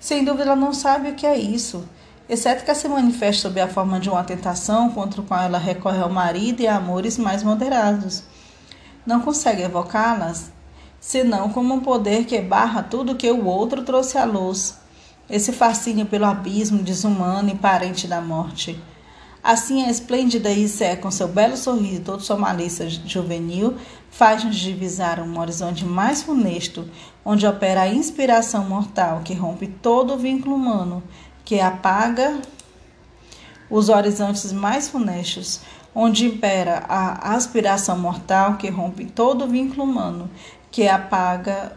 Sem 0.00 0.24
dúvida, 0.24 0.46
ela 0.46 0.56
não 0.56 0.72
sabe 0.72 1.10
o 1.10 1.14
que 1.14 1.24
é 1.24 1.38
isso 1.38 1.86
exceto 2.30 2.64
que 2.64 2.72
se 2.76 2.86
manifesta 2.86 3.48
sob 3.48 3.60
a 3.60 3.66
forma 3.66 3.98
de 3.98 4.08
uma 4.08 4.22
tentação 4.22 4.88
contra 4.90 5.20
a 5.20 5.24
qual 5.24 5.42
ela 5.42 5.58
recorre 5.58 5.98
ao 6.00 6.08
marido 6.08 6.60
e 6.60 6.66
a 6.68 6.76
amores 6.76 7.18
mais 7.18 7.42
moderados. 7.42 8.22
Não 9.04 9.20
consegue 9.20 9.62
evocá-las, 9.62 10.52
senão 11.00 11.48
como 11.48 11.74
um 11.74 11.80
poder 11.80 12.26
que 12.26 12.40
barra 12.40 12.84
tudo 12.84 13.16
que 13.16 13.28
o 13.28 13.46
outro 13.46 13.82
trouxe 13.82 14.16
à 14.16 14.24
luz, 14.24 14.78
esse 15.28 15.50
fascínio 15.50 16.06
pelo 16.06 16.24
abismo 16.24 16.84
desumano 16.84 17.50
e 17.50 17.56
parente 17.56 18.06
da 18.06 18.20
morte. 18.20 18.80
Assim, 19.42 19.84
a 19.84 19.90
esplêndida 19.90 20.50
Isé, 20.50 20.94
com 20.96 21.10
seu 21.10 21.26
belo 21.26 21.56
sorriso 21.56 21.96
e 21.96 22.04
toda 22.04 22.22
sua 22.22 22.36
malícia 22.36 22.88
juvenil, 22.88 23.74
faz-nos 24.10 24.54
divisar 24.56 25.18
um 25.18 25.40
horizonte 25.40 25.84
mais 25.84 26.22
funesto, 26.22 26.88
onde 27.24 27.46
opera 27.46 27.82
a 27.82 27.88
inspiração 27.88 28.68
mortal 28.68 29.22
que 29.24 29.34
rompe 29.34 29.66
todo 29.66 30.12
o 30.12 30.18
vínculo 30.18 30.54
humano 30.54 31.02
que 31.50 31.58
apaga 31.58 32.40
os 33.68 33.88
horizontes 33.88 34.52
mais 34.52 34.88
funestos, 34.88 35.62
onde 35.92 36.24
impera 36.24 36.84
a 36.88 37.34
aspiração 37.34 37.98
mortal 37.98 38.56
que 38.56 38.70
rompe 38.70 39.04
todo 39.04 39.44
o 39.44 39.48
vínculo 39.48 39.82
humano, 39.82 40.30
que 40.70 40.86
apaga 40.86 41.76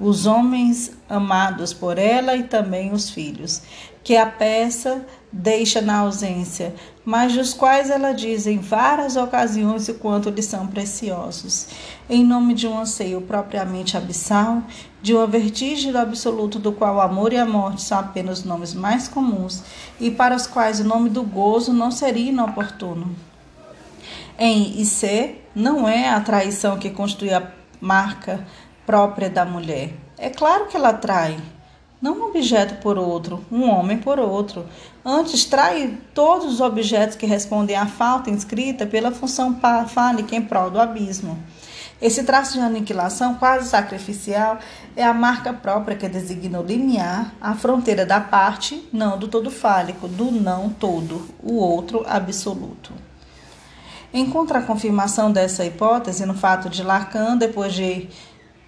os 0.00 0.24
homens 0.24 0.95
amados 1.08 1.72
por 1.72 1.98
ela 1.98 2.36
e 2.36 2.42
também 2.42 2.92
os 2.92 3.10
filhos, 3.10 3.62
que 4.02 4.16
a 4.16 4.26
peça 4.26 5.04
deixa 5.32 5.80
na 5.80 5.98
ausência, 5.98 6.74
mas 7.04 7.34
dos 7.34 7.52
quais 7.52 7.90
ela 7.90 8.12
diz 8.12 8.46
em 8.46 8.58
várias 8.58 9.16
ocasiões 9.16 9.88
o 9.88 9.94
quanto 9.94 10.30
lhes 10.30 10.46
são 10.46 10.66
preciosos, 10.66 11.68
em 12.08 12.24
nome 12.24 12.54
de 12.54 12.66
um 12.66 12.78
anseio 12.78 13.20
propriamente 13.20 13.96
abissal, 13.96 14.62
de 15.02 15.12
uma 15.12 15.26
vertigem 15.26 15.92
do 15.92 15.98
absoluto 15.98 16.58
do 16.58 16.72
qual 16.72 16.96
o 16.96 17.00
amor 17.00 17.32
e 17.32 17.36
a 17.36 17.44
morte 17.44 17.82
são 17.82 17.98
apenas 17.98 18.44
nomes 18.44 18.74
mais 18.74 19.08
comuns 19.08 19.62
e 20.00 20.10
para 20.10 20.34
os 20.34 20.46
quais 20.46 20.80
o 20.80 20.84
nome 20.84 21.10
do 21.10 21.22
gozo 21.22 21.72
não 21.72 21.90
seria 21.90 22.30
inoportuno. 22.30 23.14
Em 24.38 24.80
IC, 24.80 25.40
não 25.54 25.88
é 25.88 26.10
a 26.10 26.20
traição 26.20 26.78
que 26.78 26.90
constitui 26.90 27.32
a 27.32 27.50
marca 27.80 28.46
própria 28.84 29.30
da 29.30 29.44
mulher. 29.44 30.05
É 30.18 30.30
claro 30.30 30.66
que 30.66 30.76
ela 30.76 30.94
trai, 30.94 31.38
não 32.00 32.14
um 32.18 32.28
objeto 32.28 32.76
por 32.76 32.98
outro, 32.98 33.44
um 33.50 33.68
homem 33.68 33.98
por 33.98 34.18
outro. 34.18 34.66
Antes, 35.04 35.44
trai 35.44 35.98
todos 36.14 36.46
os 36.46 36.60
objetos 36.60 37.16
que 37.16 37.26
respondem 37.26 37.76
à 37.76 37.86
falta 37.86 38.30
inscrita 38.30 38.86
pela 38.86 39.10
função 39.10 39.58
fálica 39.88 40.34
em 40.34 40.42
prol 40.42 40.70
do 40.70 40.80
abismo. 40.80 41.38
Esse 42.00 42.22
traço 42.24 42.54
de 42.54 42.60
aniquilação 42.60 43.34
quase 43.36 43.68
sacrificial 43.68 44.58
é 44.94 45.02
a 45.02 45.14
marca 45.14 45.52
própria 45.52 45.96
que 45.96 46.08
designa 46.08 46.60
o 46.60 46.64
limiar, 46.64 47.34
a 47.40 47.54
fronteira 47.54 48.04
da 48.04 48.20
parte, 48.20 48.86
não 48.92 49.18
do 49.18 49.28
todo 49.28 49.50
fálico, 49.50 50.06
do 50.06 50.30
não 50.30 50.68
todo, 50.68 51.26
o 51.42 51.54
outro 51.54 52.04
absoluto. 52.06 52.92
Encontra 54.12 54.58
a 54.58 54.62
confirmação 54.62 55.32
dessa 55.32 55.64
hipótese 55.64 56.26
no 56.26 56.34
fato 56.34 56.68
de 56.68 56.82
Lacan, 56.82 57.36
depois 57.36 57.72
de 57.72 58.08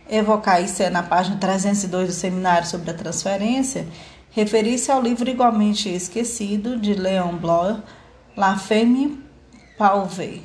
evocar 0.09 0.62
isso 0.62 0.82
é 0.82 0.90
na 0.90 1.02
página 1.02 1.36
302 1.36 2.09
do 2.09 2.14
Seminário 2.14 2.66
sobre 2.66 2.90
a 2.90 2.94
Transferência, 2.94 3.86
referir-se 4.30 4.90
ao 4.90 5.02
livro 5.02 5.28
igualmente 5.28 5.88
esquecido 5.88 6.78
de 6.78 6.94
Leon 6.94 7.36
Bloch, 7.36 7.82
La 8.36 8.56
Femme 8.56 9.22
Pauvée, 9.76 10.42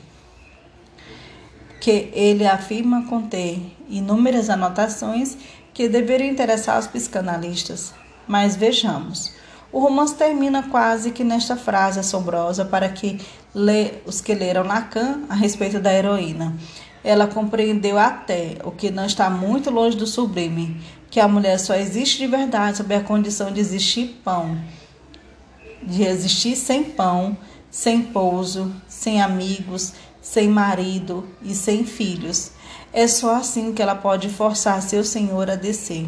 que 1.80 2.10
ele 2.14 2.46
afirma 2.46 3.06
conter 3.08 3.60
inúmeras 3.90 4.50
anotações 4.50 5.38
que 5.74 5.90
deveriam 5.90 6.30
interessar 6.30 6.80
os 6.80 6.88
psicanalistas. 6.88 7.94
Mas 8.28 8.56
vejamos. 8.56 9.34
O 9.72 9.80
romance 9.80 10.14
termina 10.14 10.64
quase 10.70 11.12
que 11.12 11.24
nesta 11.24 11.58
frase 11.58 12.00
assombrosa 12.00 12.64
para 12.64 12.88
que 12.90 13.20
lê, 13.56 13.94
os 14.06 14.22
que 14.22 14.36
leram 14.36 14.64
Lacan 14.64 15.22
a 15.28 15.34
respeito 15.34 15.80
da 15.80 15.92
heroína. 15.92 16.56
Ela 17.04 17.28
compreendeu 17.28 17.98
até, 17.98 18.58
o 18.64 18.72
que 18.72 18.90
não 18.90 19.06
está 19.06 19.30
muito 19.30 19.70
longe 19.70 19.98
do 19.98 20.08
sublime, 20.08 20.82
que 21.10 21.20
a 21.20 21.28
mulher 21.28 21.60
só 21.60 21.76
existe 21.76 22.18
de 22.18 22.28
verdade 22.28 22.78
sob 22.78 22.96
a 22.96 23.04
condição 23.04 23.52
de 23.52 23.60
existir 23.60 24.22
pão, 24.24 24.58
de 25.82 26.04
existir 26.04 26.56
sem 26.56 26.84
pão, 26.84 27.38
sem 27.70 28.02
pouso, 28.02 28.74
sem 28.88 29.22
amigos, 29.22 29.94
sem 30.22 30.48
marido 30.48 31.28
e 31.42 31.54
sem 31.54 31.84
filhos. 31.84 32.52
É 32.94 33.08
só 33.08 33.36
assim 33.36 33.74
que 33.74 33.82
ela 33.82 33.96
pode 33.96 34.30
forçar 34.30 34.82
seu 34.82 35.04
senhor 35.04 35.50
a 35.50 35.56
descer. 35.56 36.08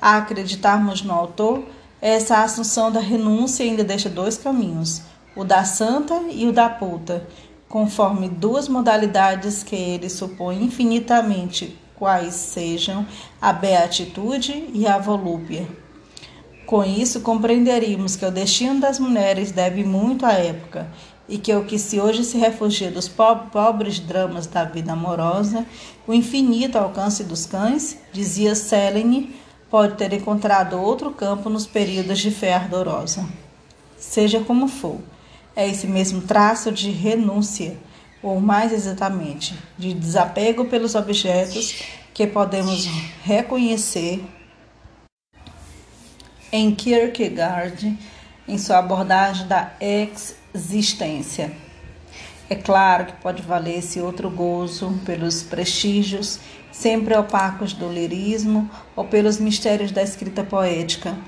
A 0.00 0.18
acreditarmos 0.18 1.02
no 1.02 1.12
autor, 1.12 1.64
essa 2.00 2.42
assunção 2.42 2.92
da 2.92 3.00
renúncia 3.00 3.64
ainda 3.64 3.82
deixa 3.82 4.08
dois 4.08 4.36
caminhos, 4.36 5.02
o 5.34 5.42
da 5.42 5.64
santa 5.64 6.14
e 6.30 6.46
o 6.46 6.52
da 6.52 6.68
puta, 6.68 7.26
conforme 7.68 8.28
duas 8.28 8.68
modalidades 8.68 9.62
que 9.62 9.76
ele 9.76 10.08
supõe 10.08 10.62
infinitamente 10.62 11.78
quais 11.94 12.34
sejam 12.34 13.06
a 13.40 13.52
beatitude 13.52 14.70
e 14.72 14.86
a 14.86 14.98
volúpia. 14.98 15.66
Com 16.64 16.84
isso, 16.84 17.20
compreenderíamos 17.20 18.14
que 18.14 18.24
o 18.24 18.30
destino 18.30 18.80
das 18.80 18.98
mulheres 18.98 19.50
deve 19.50 19.84
muito 19.84 20.24
à 20.24 20.32
época 20.32 20.86
e 21.28 21.36
que 21.36 21.54
o 21.54 21.64
que 21.64 21.78
se 21.78 22.00
hoje 22.00 22.24
se 22.24 22.38
refugia 22.38 22.90
dos 22.90 23.08
pobres 23.08 23.98
dramas 23.98 24.46
da 24.46 24.64
vida 24.64 24.92
amorosa, 24.92 25.66
o 26.06 26.14
infinito 26.14 26.76
alcance 26.76 27.24
dos 27.24 27.44
cães, 27.44 27.98
dizia 28.12 28.54
Selene, 28.54 29.34
pode 29.70 29.96
ter 29.96 30.12
encontrado 30.12 30.80
outro 30.80 31.10
campo 31.10 31.50
nos 31.50 31.66
períodos 31.66 32.18
de 32.18 32.30
fé 32.30 32.54
ardorosa. 32.54 33.26
Seja 33.98 34.40
como 34.40 34.68
for, 34.68 35.00
é 35.58 35.68
esse 35.68 35.88
mesmo 35.88 36.20
traço 36.20 36.70
de 36.70 36.88
renúncia, 36.88 37.76
ou 38.22 38.40
mais 38.40 38.72
exatamente, 38.72 39.58
de 39.76 39.92
desapego 39.92 40.66
pelos 40.66 40.94
objetos 40.94 41.82
que 42.14 42.28
podemos 42.28 42.86
reconhecer 43.24 44.24
em 46.52 46.72
Kierkegaard 46.72 47.98
em 48.46 48.56
sua 48.56 48.78
abordagem 48.78 49.48
da 49.48 49.72
existência. 49.80 51.50
É 52.48 52.54
claro 52.54 53.06
que 53.06 53.12
pode 53.20 53.42
valer 53.42 53.78
esse 53.78 54.00
outro 54.00 54.30
gozo 54.30 55.00
pelos 55.04 55.42
prestígios 55.42 56.38
sempre 56.70 57.16
opacos 57.16 57.72
do 57.72 57.92
lirismo 57.92 58.70
ou 58.94 59.04
pelos 59.04 59.40
mistérios 59.40 59.90
da 59.90 60.04
escrita 60.04 60.44
poética, 60.44 61.18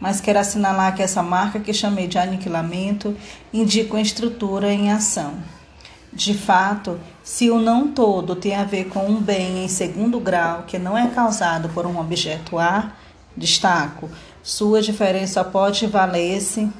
mas 0.00 0.20
quero 0.20 0.38
assinalar 0.38 0.94
que 0.94 1.02
essa 1.02 1.22
marca 1.22 1.60
que 1.60 1.72
chamei 1.72 2.06
de 2.06 2.18
aniquilamento 2.18 3.16
indica 3.52 3.94
uma 3.94 4.00
estrutura 4.00 4.72
em 4.72 4.90
ação. 4.90 5.34
De 6.12 6.34
fato, 6.34 6.98
se 7.22 7.50
o 7.50 7.58
não 7.58 7.88
todo 7.88 8.34
tem 8.34 8.54
a 8.54 8.64
ver 8.64 8.88
com 8.88 9.06
um 9.06 9.20
bem 9.20 9.64
em 9.64 9.68
segundo 9.68 10.18
grau 10.18 10.64
que 10.66 10.78
não 10.78 10.96
é 10.96 11.06
causado 11.08 11.68
por 11.68 11.86
um 11.86 11.98
objeto 11.98 12.58
A, 12.58 12.92
destaco, 13.36 14.08
sua 14.42 14.80
diferença 14.80 15.44
pode 15.44 15.86
valer-se 15.86 16.70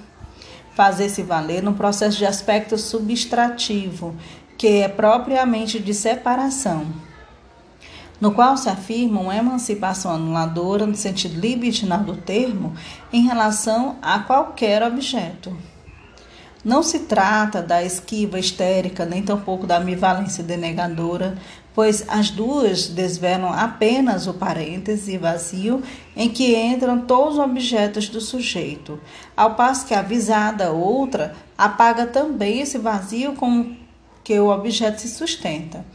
fazer-se 0.79 1.25
valer 1.25 1.61
no 1.61 1.75
processo 1.75 2.16
de 2.19 2.25
aspecto 2.25 2.79
subtrativo, 2.79 4.14
que 4.57 4.83
é 4.83 4.89
propriamente 4.89 5.81
de 5.81 5.93
separação, 5.93 6.87
no 8.21 8.33
qual 8.33 8.57
se 8.57 8.69
afirma 8.69 9.21
uma 9.21 9.37
emancipação 9.37 10.12
anuladora 10.12 10.87
no 10.87 10.95
sentido 10.95 11.41
libidinal 11.41 12.01
do 12.01 12.16
termo 12.16 12.75
em 13.12 13.23
relação 13.23 13.97
a 14.03 14.19
qualquer 14.21 14.83
objeto. 14.83 15.57
Não 16.64 16.83
se 16.83 17.01
trata 17.01 17.62
da 17.62 17.83
esquiva 17.85 18.39
histérica, 18.39 19.07
nem 19.07 19.23
tampouco 19.23 19.66
da 19.66 19.79
ambivalência 19.79 20.43
denegadora, 20.43 21.39
pois 21.73 22.05
as 22.09 22.31
duas 22.31 22.89
desvelam 22.89 23.53
apenas 23.53 24.27
o 24.27 24.35
parêntese 24.35 25.16
vazio 25.16 25.81
em 26.16 26.29
que 26.29 26.57
entram 26.57 27.03
todos 27.03 27.35
os 27.35 27.39
objetos 27.39 28.09
do 28.09 28.21
sujeito, 28.21 28.99
ao 29.37 29.55
passo 29.55 29.87
que 29.87 29.95
a 29.95 30.03
visada 30.03 30.73
outra 30.73 31.37
apaga 31.57 32.05
também 32.05 32.61
esse 32.61 32.79
vazio 32.79 33.35
com 33.35 33.77
que 34.25 34.37
o 34.39 34.51
objeto 34.51 35.01
se 35.01 35.09
sustenta. 35.09 35.87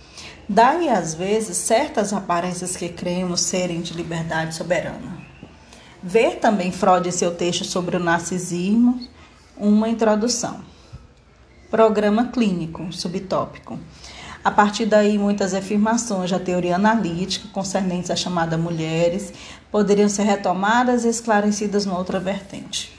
Daí, 0.48 0.90
às 0.90 1.14
vezes, 1.14 1.56
certas 1.56 2.12
aparências 2.12 2.76
que 2.76 2.90
cremos 2.90 3.42
serem 3.42 3.82
de 3.82 3.94
liberdade 3.94 4.54
soberana. 4.56 5.24
Ver 6.02 6.40
também 6.40 6.72
Freud 6.72 7.08
em 7.08 7.12
seu 7.12 7.34
texto 7.34 7.64
sobre 7.64 7.96
o 7.96 8.00
narcisismo, 8.00 9.00
uma 9.56 9.88
introdução. 9.88 10.60
Programa 11.72 12.28
clínico, 12.28 12.92
subtópico. 12.92 13.80
A 14.44 14.52
partir 14.52 14.86
daí, 14.86 15.18
muitas 15.18 15.54
afirmações 15.54 16.30
da 16.30 16.38
teoria 16.38 16.76
analítica 16.76 17.48
concernentes 17.54 18.12
à 18.12 18.16
chamada 18.16 18.58
mulheres 18.58 19.32
poderiam 19.72 20.10
ser 20.10 20.24
retomadas 20.24 21.06
e 21.06 21.08
esclarecidas 21.08 21.86
noutra 21.86 22.20
vertente. 22.20 22.94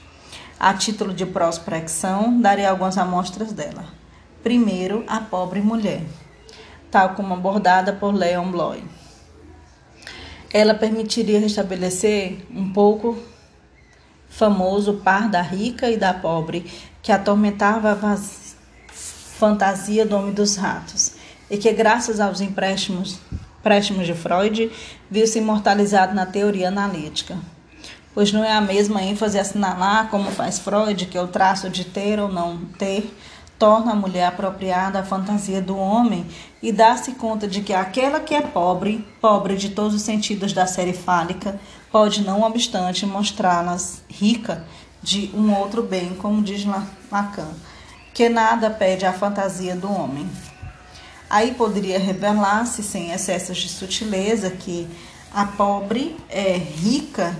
A 0.59 0.73
título 0.73 1.13
de 1.13 1.27
prospecção, 1.27 2.41
darei 2.41 2.65
algumas 2.65 2.97
amostras 2.97 3.53
dela. 3.53 3.85
Primeiro, 4.41 5.03
a 5.07 5.19
pobre 5.19 5.61
mulher, 5.61 6.01
tal 6.91 7.09
como 7.15 7.33
abordada 7.33 7.93
por 7.93 8.13
Leon 8.13 8.51
Bloy. 8.51 8.83
Ela 10.53 10.73
permitiria 10.73 11.39
restabelecer 11.39 12.45
um 12.49 12.71
pouco 12.71 13.17
famoso 14.29 14.95
par 14.95 15.29
da 15.29 15.41
rica 15.41 15.89
e 15.89 15.97
da 15.97 16.13
pobre 16.13 16.65
que 17.01 17.11
atormentava 17.11 17.91
a 17.91 18.17
fantasia 19.37 20.05
do 20.05 20.15
homem 20.15 20.33
dos 20.33 20.55
ratos 20.55 21.13
e 21.49 21.57
que, 21.57 21.71
graças 21.71 22.19
aos 22.19 22.41
empréstimos, 22.41 23.19
empréstimos 23.59 24.05
de 24.05 24.13
Freud, 24.13 24.71
viu-se 25.09 25.39
imortalizado 25.39 26.13
na 26.13 26.25
teoria 26.25 26.69
analítica. 26.69 27.37
Pois 28.13 28.31
não 28.31 28.43
é 28.43 28.53
a 28.53 28.61
mesma 28.61 29.03
ênfase 29.03 29.37
assinalar, 29.37 30.09
como 30.09 30.31
faz 30.31 30.57
Freud, 30.59 31.05
que 31.05 31.17
é 31.17 31.21
o 31.21 31.27
traço 31.27 31.69
de 31.69 31.83
ter 31.83 32.19
ou 32.19 32.29
não 32.29 32.57
ter 32.77 33.13
torna 33.57 33.93
a 33.93 33.95
mulher 33.95 34.25
apropriada 34.25 34.99
à 34.99 35.03
fantasia 35.03 35.61
do 35.61 35.77
homem 35.77 36.25
e 36.61 36.71
dá-se 36.71 37.13
conta 37.13 37.47
de 37.47 37.61
que 37.61 37.73
aquela 37.73 38.19
que 38.19 38.35
é 38.35 38.41
pobre, 38.41 39.07
pobre 39.21 39.55
de 39.55 39.69
todos 39.69 39.93
os 39.93 40.01
sentidos 40.01 40.53
da 40.53 40.65
série 40.65 40.93
fálica, 40.93 41.59
pode, 41.91 42.21
não 42.23 42.41
obstante, 42.41 43.05
mostrá-las 43.05 44.03
rica 44.09 44.65
de 45.01 45.31
um 45.33 45.53
outro 45.53 45.83
bem, 45.83 46.15
como 46.15 46.41
diz 46.41 46.65
Lacan, 47.11 47.51
que 48.13 48.27
nada 48.27 48.69
pede 48.69 49.05
à 49.05 49.13
fantasia 49.13 49.75
do 49.75 49.91
homem. 49.91 50.29
Aí 51.29 51.53
poderia 51.53 51.99
revelar-se, 51.99 52.83
sem 52.83 53.11
excessos 53.11 53.57
de 53.57 53.69
sutileza, 53.69 54.49
que 54.49 54.87
a 55.33 55.45
pobre 55.45 56.15
é 56.29 56.57
rica 56.57 57.35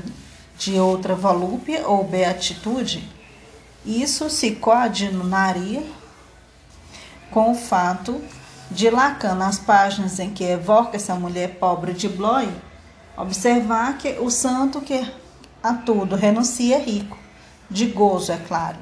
de 0.57 0.79
outra 0.79 1.15
volúpia 1.15 1.87
ou 1.87 2.03
beatitude. 2.03 3.07
Isso 3.85 4.29
se 4.29 4.51
coadunaria 4.51 5.83
com 7.31 7.51
o 7.51 7.55
fato 7.55 8.21
de 8.71 8.89
Lacan, 8.89 9.35
nas 9.35 9.59
páginas 9.59 10.19
em 10.19 10.31
que 10.31 10.43
evoca 10.43 10.95
essa 10.95 11.15
mulher 11.15 11.55
pobre 11.55 11.93
de 11.93 12.09
Bloy, 12.09 12.49
observar 13.17 13.97
que 13.97 14.17
o 14.19 14.29
santo 14.29 14.81
que 14.81 15.05
a 15.61 15.73
tudo 15.73 16.15
renuncia 16.15 16.77
é 16.77 16.79
rico, 16.79 17.17
de 17.69 17.87
gozo, 17.87 18.31
é 18.31 18.37
claro. 18.37 18.77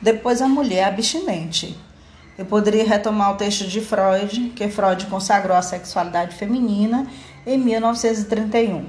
Depois 0.00 0.40
a 0.40 0.48
mulher 0.48 0.84
abstinente, 0.84 1.78
Eu 2.40 2.46
poderia 2.46 2.84
retomar 2.86 3.34
o 3.34 3.36
texto 3.36 3.66
de 3.66 3.82
Freud, 3.82 4.54
que 4.56 4.66
Freud 4.66 5.04
consagrou 5.08 5.54
a 5.54 5.60
sexualidade 5.60 6.36
feminina 6.36 7.06
em 7.46 7.58
1931. 7.58 8.86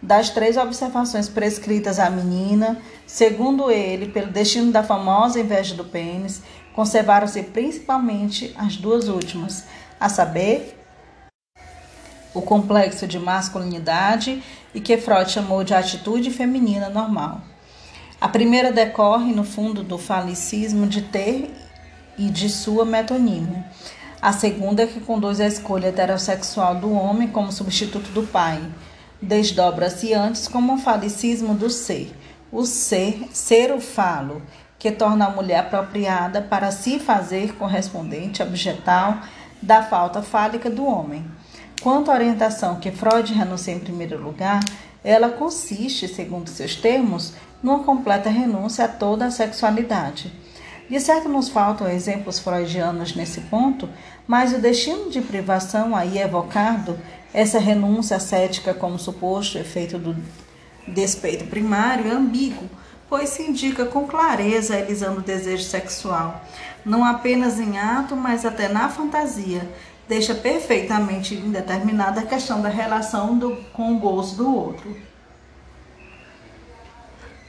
Das 0.00 0.30
três 0.30 0.56
observações 0.56 1.28
prescritas 1.28 1.98
à 1.98 2.08
menina, 2.08 2.80
segundo 3.04 3.72
ele, 3.72 4.06
pelo 4.06 4.30
destino 4.30 4.70
da 4.70 4.84
famosa 4.84 5.40
inveja 5.40 5.74
do 5.74 5.82
pênis, 5.82 6.42
conservaram-se 6.76 7.42
principalmente 7.42 8.54
as 8.54 8.76
duas 8.76 9.08
últimas, 9.08 9.64
a 9.98 10.10
saber, 10.10 10.78
o 12.34 12.42
complexo 12.42 13.06
de 13.06 13.18
masculinidade 13.18 14.42
e 14.74 14.80
que 14.80 14.98
Freud 14.98 15.30
chamou 15.30 15.64
de 15.64 15.72
atitude 15.72 16.30
feminina 16.30 16.90
normal. 16.90 17.40
A 18.20 18.28
primeira 18.28 18.70
decorre, 18.70 19.32
no 19.32 19.42
fundo, 19.42 19.82
do 19.82 19.96
falicismo 19.96 20.86
de 20.86 21.00
ter 21.00 21.50
e 22.18 22.28
de 22.28 22.50
sua 22.50 22.84
metonímia. 22.84 23.64
A 24.20 24.34
segunda 24.34 24.82
é 24.82 24.86
que 24.86 25.00
conduz 25.00 25.40
à 25.40 25.46
escolha 25.46 25.88
heterossexual 25.88 26.74
do 26.74 26.92
homem 26.92 27.28
como 27.28 27.50
substituto 27.50 28.10
do 28.10 28.22
pai. 28.24 28.62
Desdobra-se 29.20 30.12
antes 30.12 30.46
como 30.46 30.74
um 30.74 30.78
falicismo 30.78 31.54
do 31.54 31.70
ser. 31.70 32.14
O 32.52 32.66
ser, 32.66 33.28
ser 33.32 33.72
o 33.72 33.80
falo, 33.80 34.42
que 34.78 34.90
torna 34.90 35.26
a 35.26 35.30
mulher 35.30 35.60
apropriada 35.60 36.42
para 36.42 36.70
se 36.70 36.98
fazer 36.98 37.54
correspondente 37.54 38.42
objetal 38.42 39.18
da 39.62 39.82
falta 39.82 40.22
fálica 40.22 40.68
do 40.68 40.84
homem. 40.84 41.24
Quanto 41.82 42.10
à 42.10 42.14
orientação 42.14 42.76
que 42.76 42.90
Freud 42.90 43.32
renuncia 43.32 43.74
em 43.74 43.80
primeiro 43.80 44.20
lugar, 44.22 44.60
ela 45.04 45.28
consiste, 45.28 46.08
segundo 46.08 46.48
seus 46.48 46.74
termos, 46.74 47.34
numa 47.62 47.84
completa 47.84 48.28
renúncia 48.28 48.84
a 48.84 48.88
toda 48.88 49.26
a 49.26 49.30
sexualidade. 49.30 50.32
De 50.88 51.00
certo, 51.00 51.28
nos 51.28 51.48
faltam 51.48 51.88
exemplos 51.88 52.38
freudianos 52.38 53.14
nesse 53.14 53.40
ponto, 53.42 53.88
mas 54.26 54.52
o 54.52 54.58
destino 54.58 55.10
de 55.10 55.20
privação 55.20 55.96
aí 55.96 56.18
evocado, 56.18 56.98
essa 57.34 57.58
renúncia 57.58 58.16
ascética 58.16 58.72
como 58.72 58.98
suposto 58.98 59.58
efeito 59.58 59.98
do 59.98 60.16
despeito 60.86 61.44
primário, 61.46 62.08
é 62.08 62.14
ambíguo, 62.14 62.68
pois 63.08 63.30
se 63.30 63.42
indica 63.42 63.84
com 63.84 64.06
clareza 64.06 64.78
elisando 64.78 65.20
o 65.20 65.24
desejo 65.24 65.64
sexual, 65.64 66.42
não 66.84 67.04
apenas 67.04 67.58
em 67.58 67.78
ato, 67.78 68.16
mas 68.16 68.44
até 68.44 68.68
na 68.68 68.88
fantasia, 68.88 69.68
deixa 70.08 70.34
perfeitamente 70.34 71.34
indeterminada 71.34 72.20
a 72.20 72.26
questão 72.26 72.60
da 72.60 72.68
relação 72.68 73.36
do, 73.38 73.56
com 73.72 73.94
o 73.94 73.98
gozo 73.98 74.36
do 74.36 74.54
outro. 74.54 74.96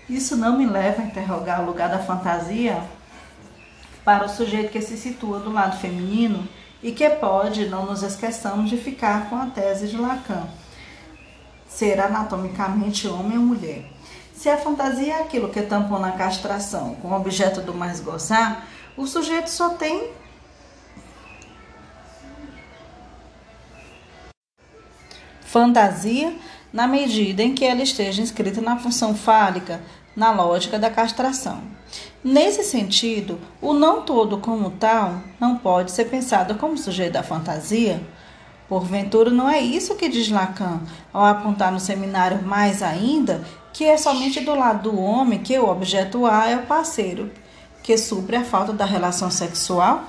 Isso 0.10 0.38
não 0.38 0.58
me 0.58 0.66
leva 0.66 1.02
a 1.02 1.06
interrogar 1.06 1.62
o 1.62 1.66
lugar 1.66 1.90
da 1.90 2.00
fantasia 2.00 2.82
para 4.06 4.26
o 4.26 4.30
sujeito 4.30 4.72
que 4.72 4.82
se 4.82 4.96
situa 4.96 5.40
do 5.40 5.52
lado 5.52 5.78
feminino 5.80 6.48
e 6.82 6.92
que 6.92 7.10
pode, 7.10 7.68
não 7.68 7.86
nos 7.86 8.04
esqueçamos 8.04 8.70
de 8.70 8.78
ficar 8.78 9.30
com 9.30 9.36
a 9.36 9.48
tese 9.48 9.88
de 9.88 9.98
Lacan, 9.98 10.48
ser 11.68 12.00
anatomicamente 12.00 13.08
homem 13.08 13.38
ou 13.38 13.44
mulher. 13.44 13.97
Se 14.38 14.50
a 14.50 14.58
fantasia 14.58 15.16
é 15.16 15.22
aquilo 15.24 15.50
que 15.50 15.64
tampou 15.64 16.00
na 16.00 16.12
castração 16.12 16.94
com 17.02 17.08
o 17.08 17.16
objeto 17.16 17.60
do 17.60 17.74
mais 17.74 18.00
gozar, 18.00 18.68
o 18.96 19.08
sujeito 19.08 19.50
só 19.50 19.70
tem 19.70 20.12
fantasia 25.42 26.36
na 26.72 26.86
medida 26.86 27.42
em 27.42 27.56
que 27.56 27.66
ela 27.66 27.82
esteja 27.82 28.22
inscrita 28.22 28.62
na 28.62 28.78
função 28.78 29.16
fálica, 29.16 29.82
na 30.16 30.30
lógica 30.30 30.78
da 30.78 30.92
castração. 30.92 31.60
Nesse 32.24 32.64
sentido, 32.64 33.40
o 33.60 33.74
não 33.74 34.04
todo 34.04 34.38
como 34.38 34.70
tal 34.70 35.16
não 35.40 35.58
pode 35.58 35.90
ser 35.92 36.06
pensado 36.06 36.54
como 36.56 36.78
sujeito 36.78 37.14
da 37.14 37.24
fantasia. 37.24 38.00
Porventura, 38.70 39.32
não 39.32 39.50
é 39.50 39.60
isso 39.60 39.96
que 39.96 40.08
diz 40.08 40.30
Lacan 40.30 40.82
ao 41.12 41.26
apontar 41.26 41.72
no 41.72 41.80
seminário 41.80 42.44
mais 42.44 42.84
ainda 42.84 43.44
que 43.78 43.86
é 43.86 43.96
somente 43.96 44.40
do 44.40 44.56
lado 44.56 44.90
do 44.90 45.00
homem 45.00 45.38
que 45.38 45.56
o 45.60 45.70
objeto 45.70 46.26
A 46.26 46.50
é 46.50 46.56
o 46.56 46.66
parceiro, 46.66 47.32
que 47.84 47.96
supre 47.96 48.36
a 48.36 48.44
falta 48.44 48.74
da 48.74 48.86
relação 48.86 49.30
sexual? 49.30 50.04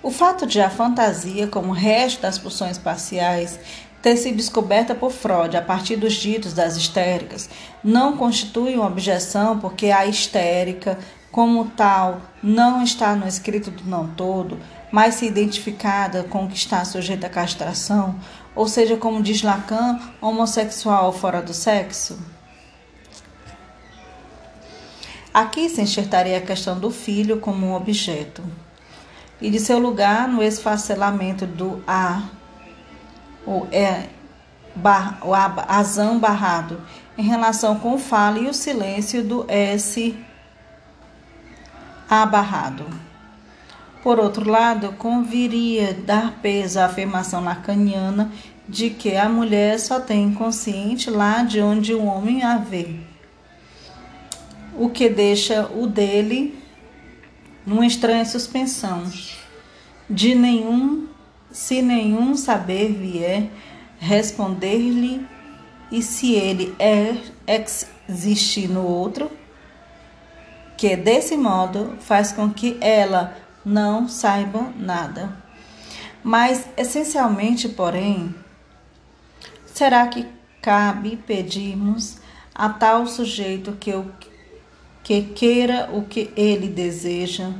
O 0.00 0.12
fato 0.12 0.46
de 0.46 0.60
a 0.60 0.70
fantasia, 0.70 1.48
como 1.48 1.70
o 1.70 1.74
resto 1.74 2.22
das 2.22 2.38
pulsões 2.38 2.78
parciais, 2.78 3.58
ter 4.00 4.16
sido 4.16 4.36
descoberta 4.36 4.94
por 4.94 5.10
Freud 5.10 5.56
a 5.56 5.62
partir 5.62 5.96
dos 5.96 6.12
ditos 6.12 6.52
das 6.52 6.76
histéricas, 6.76 7.50
não 7.82 8.16
constitui 8.16 8.76
uma 8.76 8.86
objeção 8.86 9.58
porque 9.58 9.90
a 9.90 10.06
histérica, 10.06 11.00
como 11.32 11.64
tal, 11.70 12.20
não 12.40 12.80
está 12.80 13.16
no 13.16 13.26
escrito 13.26 13.72
do 13.72 13.82
não 13.90 14.06
todo, 14.06 14.56
mas 14.94 15.16
se 15.16 15.26
identificada 15.26 16.22
com 16.22 16.44
o 16.44 16.48
que 16.48 16.54
está 16.54 16.84
sujeito 16.84 17.26
à 17.26 17.28
castração, 17.28 18.14
ou 18.54 18.68
seja, 18.68 18.96
como 18.96 19.20
diz 19.20 19.42
Lacan, 19.42 19.98
homossexual 20.20 21.12
fora 21.12 21.42
do 21.42 21.52
sexo? 21.52 22.16
Aqui 25.34 25.68
se 25.68 25.82
enxertaria 25.82 26.38
a 26.38 26.40
questão 26.40 26.78
do 26.78 26.92
filho 26.92 27.40
como 27.40 27.66
um 27.66 27.74
objeto 27.74 28.40
e 29.40 29.50
de 29.50 29.58
seu 29.58 29.80
lugar 29.80 30.28
no 30.28 30.40
esfacelamento 30.40 31.44
do 31.44 31.82
A, 31.88 32.28
o, 33.44 33.66
é, 33.72 34.10
bar, 34.76 35.18
o 35.26 35.34
azão 35.34 36.20
barrado, 36.20 36.80
em 37.18 37.24
relação 37.24 37.80
com 37.80 37.94
o 37.94 37.98
fala 37.98 38.38
e 38.38 38.46
o 38.46 38.54
silêncio 38.54 39.24
do 39.24 39.44
S 39.48 40.16
abarrado. 42.08 43.03
Por 44.04 44.20
outro 44.20 44.50
lado, 44.50 44.92
conviria 44.98 45.94
dar 45.94 46.38
peso 46.42 46.78
à 46.78 46.84
afirmação 46.84 47.42
lacaniana 47.42 48.30
de 48.68 48.90
que 48.90 49.16
a 49.16 49.30
mulher 49.30 49.80
só 49.80 49.98
tem 49.98 50.24
inconsciente 50.24 51.08
lá 51.08 51.42
de 51.42 51.58
onde 51.62 51.94
o 51.94 52.04
homem 52.04 52.42
a 52.42 52.58
vê, 52.58 52.96
o 54.76 54.90
que 54.90 55.08
deixa 55.08 55.70
o 55.74 55.86
dele 55.86 56.62
numa 57.64 57.86
estranha 57.86 58.26
suspensão. 58.26 59.10
De 60.08 60.34
nenhum, 60.34 61.08
se 61.50 61.80
nenhum 61.80 62.36
saber 62.36 62.92
vier, 62.92 63.48
responder-lhe, 63.98 65.26
e 65.90 66.02
se 66.02 66.34
ele 66.34 66.74
é 66.78 67.16
existir 68.06 68.68
no 68.68 68.86
outro, 68.86 69.30
que 70.76 70.94
desse 70.94 71.38
modo 71.38 71.96
faz 72.00 72.32
com 72.32 72.50
que 72.50 72.76
ela 72.82 73.43
não 73.64 74.08
saiba 74.08 74.72
nada. 74.76 75.36
Mas, 76.22 76.66
essencialmente, 76.76 77.68
porém, 77.68 78.34
será 79.66 80.06
que 80.06 80.26
cabe 80.62 81.16
pedirmos 81.16 82.18
a 82.54 82.68
tal 82.68 83.06
sujeito 83.06 83.72
que 83.72 83.92
o 83.92 84.10
que 85.02 85.20
queira 85.20 85.90
o 85.92 86.02
que 86.02 86.30
ele 86.34 86.66
deseja, 86.66 87.50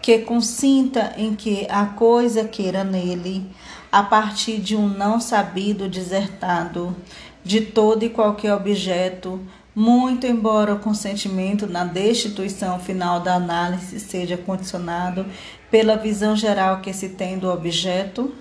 que 0.00 0.18
consinta 0.18 1.14
em 1.16 1.34
que 1.34 1.66
a 1.68 1.84
coisa 1.86 2.44
queira 2.44 2.84
nele, 2.84 3.50
a 3.90 4.04
partir 4.04 4.58
de 4.58 4.76
um 4.76 4.88
não 4.88 5.20
sabido 5.20 5.88
desertado, 5.88 6.94
de 7.42 7.60
todo 7.60 8.04
e 8.04 8.08
qualquer 8.08 8.54
objeto, 8.54 9.40
muito 9.76 10.26
embora 10.26 10.72
o 10.72 10.78
consentimento 10.78 11.66
na 11.66 11.84
destituição 11.84 12.80
final 12.80 13.20
da 13.20 13.34
análise 13.34 14.00
seja 14.00 14.34
condicionado 14.34 15.26
pela 15.70 15.98
visão 15.98 16.34
geral 16.34 16.80
que 16.80 16.94
se 16.94 17.10
tem 17.10 17.38
do 17.38 17.50
objeto, 17.50 18.34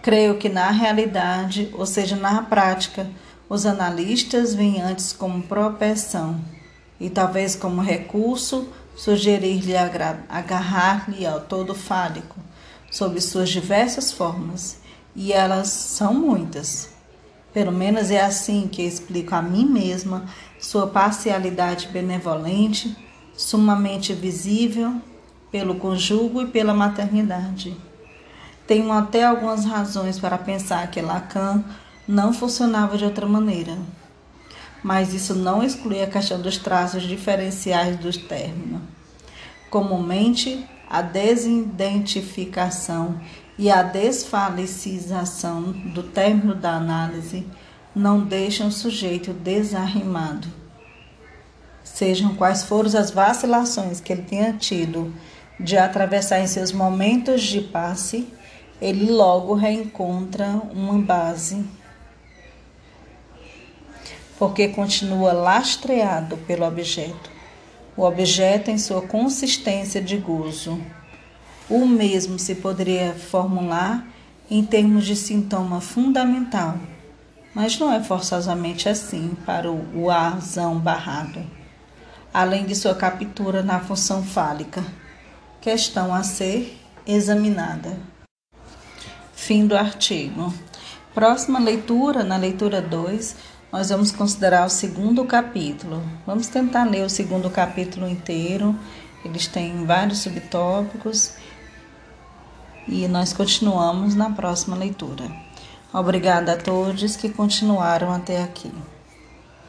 creio 0.00 0.38
que 0.38 0.48
na 0.48 0.70
realidade, 0.70 1.68
ou 1.74 1.84
seja, 1.84 2.16
na 2.16 2.40
prática, 2.44 3.06
os 3.46 3.66
analistas 3.66 4.54
vêm 4.54 4.80
antes 4.80 5.12
como 5.12 5.42
propensão 5.42 6.40
e 6.98 7.10
talvez 7.10 7.54
como 7.54 7.82
recurso 7.82 8.66
sugerir-lhe 8.96 9.76
agarrar-lhe 9.76 11.26
ao 11.26 11.40
todo 11.40 11.74
fálico, 11.74 12.40
sob 12.90 13.20
suas 13.20 13.50
diversas 13.50 14.10
formas, 14.10 14.78
e 15.14 15.30
elas 15.30 15.68
são 15.68 16.14
muitas. 16.14 16.93
Pelo 17.54 17.72
menos 17.72 18.10
é 18.10 18.20
assim 18.20 18.68
que 18.68 18.82
explico 18.82 19.34
a 19.34 19.40
mim 19.40 19.64
mesma 19.64 20.26
sua 20.60 20.86
parcialidade 20.86 21.88
benevolente, 21.88 22.94
sumamente 23.34 24.12
visível 24.12 25.00
pelo 25.50 25.76
conjugo 25.76 26.42
e 26.42 26.46
pela 26.46 26.74
maternidade. 26.74 27.74
Tenho 28.66 28.92
até 28.92 29.24
algumas 29.24 29.64
razões 29.64 30.18
para 30.18 30.36
pensar 30.36 30.90
que 30.90 31.00
Lacan 31.00 31.64
não 32.06 32.34
funcionava 32.34 32.98
de 32.98 33.04
outra 33.04 33.26
maneira 33.26 33.78
mas 34.84 35.12
isso 35.14 35.34
não 35.34 35.64
exclui 35.64 36.02
a 36.02 36.06
questão 36.06 36.38
dos 36.38 36.58
traços 36.58 37.04
diferenciais 37.04 37.96
dos 37.96 38.18
términos. 38.18 38.82
Comumente, 39.70 40.62
a 40.90 41.00
desidentificação 41.00 43.18
e 43.58 43.70
a 43.70 43.82
desfalicização 43.82 45.62
do 45.72 46.02
término 46.02 46.54
da 46.54 46.72
análise 46.72 47.46
não 47.94 48.20
deixam 48.20 48.68
o 48.68 48.72
sujeito 48.72 49.32
desarrimado. 49.32 50.48
Sejam 51.84 52.34
quais 52.34 52.64
forem 52.64 52.96
as 52.96 53.10
vacilações 53.10 54.00
que 54.00 54.12
ele 54.12 54.22
tenha 54.22 54.52
tido 54.54 55.14
de 55.60 55.76
atravessar 55.76 56.40
em 56.40 56.46
seus 56.46 56.72
momentos 56.72 57.42
de 57.42 57.60
passe, 57.60 58.26
ele 58.80 59.10
logo 59.10 59.54
reencontra 59.54 60.46
uma 60.72 60.98
base, 60.98 61.64
porque 64.36 64.68
continua 64.68 65.32
lastreado 65.32 66.36
pelo 66.38 66.66
objeto. 66.66 67.30
O 67.96 68.02
objeto 68.02 68.72
em 68.72 68.78
sua 68.78 69.02
consistência 69.02 70.02
de 70.02 70.16
gozo. 70.16 70.80
O 71.68 71.86
mesmo 71.86 72.38
se 72.38 72.56
poderia 72.56 73.14
formular 73.14 74.06
em 74.50 74.62
termos 74.62 75.06
de 75.06 75.16
sintoma 75.16 75.80
fundamental, 75.80 76.78
mas 77.54 77.78
não 77.78 77.90
é 77.90 78.02
forçosamente 78.02 78.86
assim 78.86 79.34
para 79.46 79.70
o, 79.72 80.10
arzão 80.10 80.78
barrado, 80.78 81.42
além 82.32 82.66
de 82.66 82.74
sua 82.74 82.94
captura 82.94 83.62
na 83.62 83.80
função 83.80 84.22
fálica 84.22 84.84
questão 85.58 86.14
a 86.14 86.22
ser 86.22 86.78
examinada. 87.06 87.96
Fim 89.34 89.66
do 89.66 89.74
artigo. 89.74 90.52
Próxima 91.14 91.58
leitura, 91.58 92.22
na 92.22 92.36
leitura 92.36 92.82
2, 92.82 93.36
nós 93.72 93.88
vamos 93.88 94.10
considerar 94.10 94.66
o 94.66 94.70
segundo 94.70 95.24
capítulo. 95.24 96.02
Vamos 96.26 96.48
tentar 96.48 96.84
ler 96.84 97.06
o 97.06 97.08
segundo 97.08 97.48
capítulo 97.48 98.06
inteiro. 98.06 98.78
Eles 99.24 99.46
têm 99.46 99.86
vários 99.86 100.18
subtópicos 100.18 101.32
e 102.86 103.06
nós 103.08 103.32
continuamos 103.32 104.14
na 104.14 104.30
próxima 104.30 104.76
leitura. 104.76 105.24
Obrigada 105.92 106.52
a 106.52 106.56
todos 106.56 107.16
que 107.16 107.28
continuaram 107.28 108.12
até 108.12 108.42
aqui. 108.42 108.72